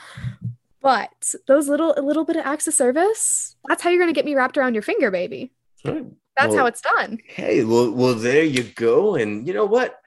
[0.81, 4.25] But those little a little bit of acts of service, that's how you're gonna get
[4.25, 5.51] me wrapped around your finger, baby.
[5.85, 6.05] All right.
[6.37, 7.17] That's Well, how it's done.
[7.27, 9.15] Hey, well, well, there you go.
[9.15, 9.99] And you know what?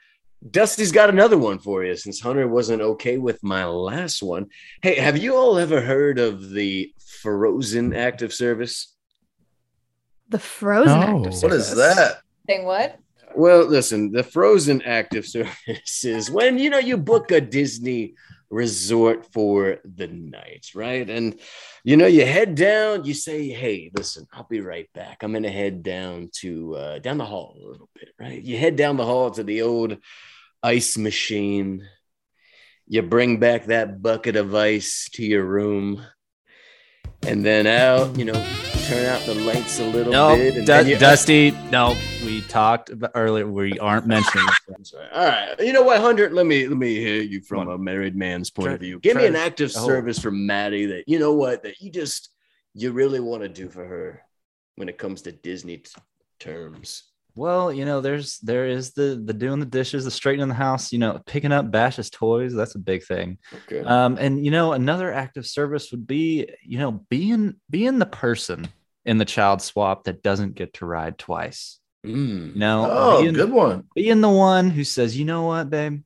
[0.48, 4.46] Dusty's got another one for you since Hunter wasn't okay with my last one.
[4.80, 8.94] Hey, have you all ever heard of the Frozen Act of Service?
[10.28, 11.24] The frozen act No.
[11.26, 11.70] of service.
[11.72, 12.20] is that?
[12.46, 12.96] Thing what?
[13.36, 18.14] Well, listen, the Frozen Active Service is when you know you book a Disney
[18.50, 21.08] resort for the night, right?
[21.08, 21.38] And
[21.84, 25.22] you know you head down, you say, "Hey, listen, I'll be right back.
[25.22, 28.76] I'm gonna head down to uh, down the hall a little bit, right?" You head
[28.76, 29.96] down the hall to the old
[30.62, 31.86] ice machine.
[32.86, 36.04] You bring back that bucket of ice to your room,
[37.22, 40.56] and then out, you know, turn out the lights a little No, bit.
[40.56, 41.52] And Du- Dusty.
[41.70, 43.46] No, we talked about earlier.
[43.46, 44.44] We aren't mentioning.
[44.46, 44.58] this.
[44.68, 45.12] That's right.
[45.12, 45.60] All right.
[45.60, 46.28] You know what, Hunter?
[46.28, 48.98] Let me let me hear you from a married man's point Try- of view.
[48.98, 52.30] Give me an to- active service from Maddie that you know what that you just
[52.74, 54.22] you really want to do for her
[54.74, 55.92] when it comes to Disney t-
[56.40, 57.04] terms.
[57.36, 60.92] Well, you know, there's there is the the doing the dishes, the straightening the house.
[60.92, 62.52] You know, picking up Bash's toys.
[62.54, 63.38] That's a big thing.
[63.66, 63.82] Okay.
[63.86, 68.06] Um, and you know, another act of service would be, you know, being being the
[68.06, 68.66] person
[69.04, 71.78] in the child swap that doesn't get to ride twice.
[72.06, 72.54] Mm.
[72.54, 73.84] You know, Oh, being, good one.
[73.94, 76.02] being the one who says, you know what, babe,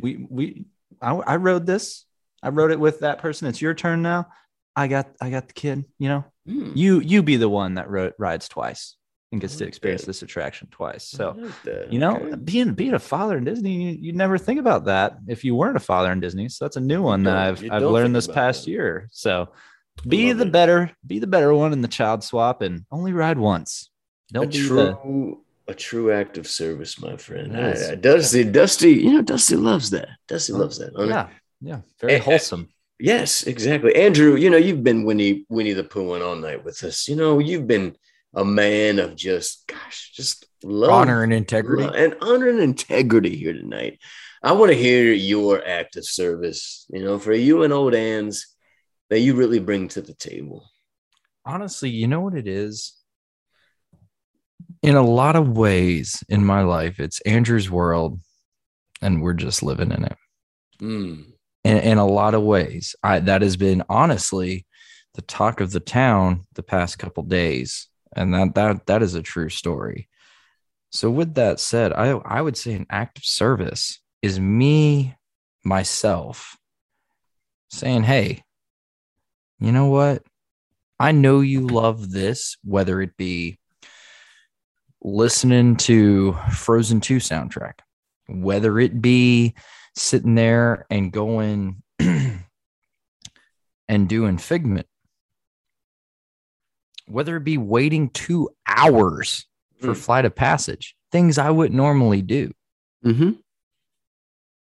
[0.00, 0.64] we we
[1.00, 2.04] I, I rode this.
[2.42, 3.48] I rode it with that person.
[3.48, 4.28] It's your turn now.
[4.76, 5.84] I got I got the kid.
[5.98, 6.74] You know, Mm.
[6.76, 8.96] you you be the one that ro- rides twice
[9.30, 10.06] and gets to experience that.
[10.06, 11.04] this attraction twice.
[11.04, 11.36] So
[11.66, 12.36] like you know, Okay.
[12.36, 15.76] being being a father in Disney, you, you never think about that if you weren't
[15.76, 16.48] a father in Disney.
[16.48, 17.36] So that's a new one that.
[17.36, 18.70] I've I've learned this past that.
[18.70, 19.08] year.
[19.12, 19.50] So
[20.06, 20.52] be love the it.
[20.52, 23.90] better, be the better one in the child swap, and only ride once.
[24.30, 27.54] a Don't be the true a true act of service, my friend.
[27.54, 27.88] It is.
[27.88, 30.08] I- I- Dusty, Dusty, you know, Dusty loves that.
[30.26, 30.94] Dusty loves that.
[30.96, 31.10] Hunter.
[31.10, 31.28] yeah,
[31.60, 32.68] yeah, very eh, wholesome.
[33.00, 33.94] Yes, exactly.
[33.94, 37.06] Andrew, you know, you've been Winnie Winnie the Pooh all night with us.
[37.06, 37.96] You know, you've been
[38.34, 41.84] a man of just gosh, just love Honor and integrity.
[41.84, 43.98] lo- and honor and integrity here tonight.
[44.42, 48.46] I want to hear your act of service, you know, for you and old Ann's
[49.10, 50.70] that you really bring to the table.
[51.44, 52.94] honestly, you know what it is?
[54.82, 58.20] In a lot of ways in my life, it's Andrew's world,
[59.00, 60.16] and we're just living in it.
[60.80, 61.32] Mm.
[61.64, 64.66] In, in a lot of ways, I, that has been honestly
[65.14, 69.22] the talk of the town the past couple days, and that that that is a
[69.22, 70.08] true story.
[70.90, 75.16] So, with that said, I I would say an act of service is me
[75.64, 76.56] myself
[77.70, 78.44] saying, "Hey,
[79.60, 80.22] you know what?
[81.00, 83.58] I know you love this, whether it be
[85.02, 87.74] listening to Frozen 2 soundtrack,
[88.28, 89.54] whether it be
[89.94, 92.38] sitting there and going and
[94.08, 94.86] doing Figment,
[97.06, 99.46] whether it be waiting two hours
[99.80, 99.96] for Mm.
[99.96, 102.52] Flight of Passage, things I wouldn't normally do.
[103.04, 103.32] Mm-hmm.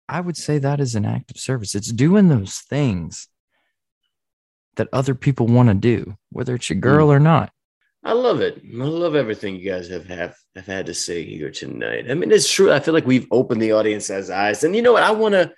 [0.08, 1.74] I would say that is an act of service.
[1.74, 3.28] It's doing those things
[4.76, 7.12] that other people want to do, whether it's your girl hmm.
[7.12, 7.50] or not.
[8.02, 8.60] I love it.
[8.62, 12.10] I love everything you guys have, have have had to say here tonight.
[12.10, 12.70] I mean, it's true.
[12.70, 15.02] I feel like we've opened the audience's eyes, and you know what?
[15.02, 15.52] I want to,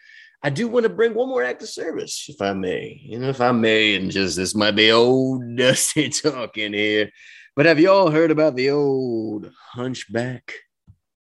[0.44, 3.00] I do want to bring one more act of service, if I may.
[3.02, 7.10] You know, if I may, and just this might be old Dusty talking here,
[7.56, 10.52] but have you all heard about the old Hunchback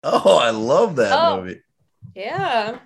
[0.03, 1.41] Oh, I love that Oh.
[1.41, 1.61] movie.
[2.15, 2.79] Yeah.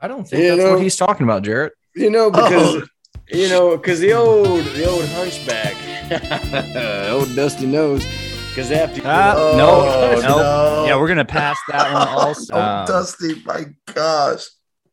[0.00, 1.72] I don't think You that's know- what he's talking about, Jarrett.
[1.94, 2.86] You know, because Oh.
[3.28, 5.74] You know, because the old the old hunchback,
[7.10, 8.04] old Dusty Nose.
[8.50, 10.28] because after Ah, Oh, no, no.
[10.38, 10.84] no.
[10.86, 12.54] Yeah, we're gonna pass that one also.
[12.54, 14.44] Oh, Um, Dusty, my gosh.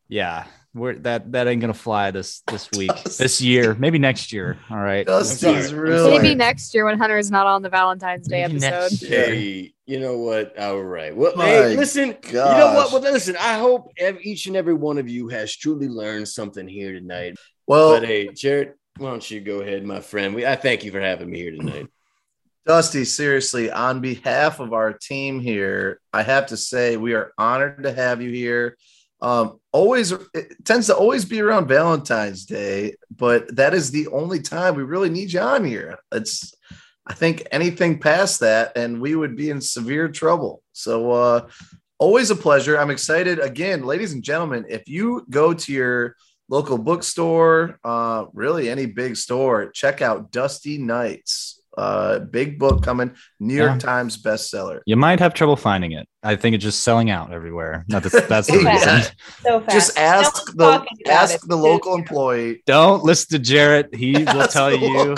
[0.07, 3.23] yeah, we're that that ain't gonna fly this this week, Dusty.
[3.23, 4.57] this year, maybe next year.
[4.72, 5.05] All right.
[5.05, 6.18] Dusty's really.
[6.18, 8.91] Maybe next year when Hunter is not on the Valentine's Day Maybe episode.
[8.91, 9.05] next.
[9.05, 10.57] Hey, you know what?
[10.57, 11.15] All right.
[11.15, 12.18] Well, My hey, listen.
[12.27, 12.91] You know what?
[12.91, 12.91] gosh.
[12.93, 13.35] Well, listen.
[13.39, 13.91] I hope
[14.23, 17.35] each and every one of you has truly learned something here tonight.
[17.68, 20.35] Well, But hey, Jarrett, why don't you go ahead, my friend?
[20.35, 21.88] We I thank you for having me here tonight.
[22.65, 27.84] Dusty, seriously, on behalf of our team here, I have to say we are honored
[27.84, 28.77] to have you here.
[29.22, 34.41] Um, always it tends to always be around Valentine's Day, but that is the only
[34.41, 35.98] time we really need you on here.
[36.11, 36.53] It's
[37.06, 40.61] I think anything past that, and we would be in severe trouble.
[40.73, 41.48] So uh
[41.99, 42.77] always a pleasure.
[42.77, 44.65] I'm excited again, ladies and gentlemen.
[44.69, 46.15] If you go to your
[46.49, 51.59] local bookstore, uh, really any big store, check out Dusty Nights.
[51.75, 53.77] Uh, big book coming, New York Yeah.
[53.79, 54.81] Times bestseller.
[54.85, 56.07] You might have trouble finding it.
[56.21, 57.83] I think it's just selling out everywhere.
[57.89, 58.73] No, that's that's the Yeah.
[58.73, 59.15] reason.
[59.41, 59.71] So fast.
[59.73, 62.61] Just ask one's the ask the local employee.
[62.67, 63.95] Don't listen to Jarrett.
[63.95, 65.15] He will tell you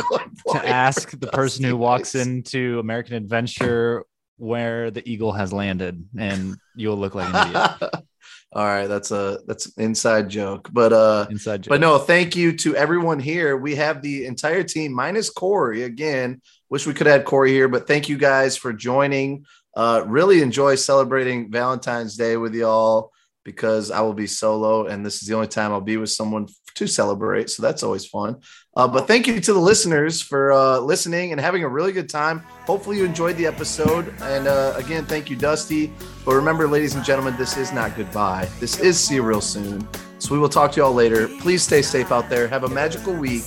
[0.54, 2.26] to ask the person who walks Nights.
[2.26, 4.06] into American Adventure
[4.38, 7.94] where the eagle has landed, and you'll look like an idiot.
[8.56, 11.70] All right, that's a that's an inside joke, but uh, Inside joke.
[11.70, 13.58] but no, thank you to everyone here.
[13.58, 16.42] We have the entire team minus Corey again.
[16.70, 19.46] Wish we could have had Corey here, but thank you guys for joining.
[19.76, 23.12] Uh, really enjoy celebrating Valentine's Day with y'all
[23.44, 26.48] because I will be solo, and this is the only time I'll be with someone
[26.76, 27.50] to celebrate.
[27.50, 28.38] So that's always fun.
[28.78, 32.10] Uh, but thank you to the listeners for uh, listening and having a really good
[32.10, 32.40] time.
[32.66, 34.14] Hopefully, you enjoyed the episode.
[34.22, 35.94] And uh, again, thank you, Dusty.
[36.26, 38.50] But remember, ladies and gentlemen, this is not goodbye.
[38.60, 39.88] This is see you real soon.
[40.20, 41.28] So we will talk to y'all later.
[41.40, 42.48] Please stay safe out there.
[42.50, 43.44] Have a magical week.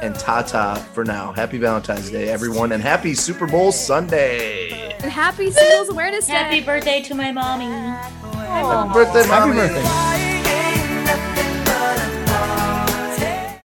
[0.00, 1.32] And ta ta for now.
[1.32, 4.94] Happy Valentine's Day, everyone, and happy Super Bowl Sunday.
[4.94, 6.32] And happy Singles Awareness Day.
[6.32, 7.66] Happy birthday to my mommy.
[7.66, 9.60] Happy birthday, Happy mommy.
[9.68, 10.41] birthday.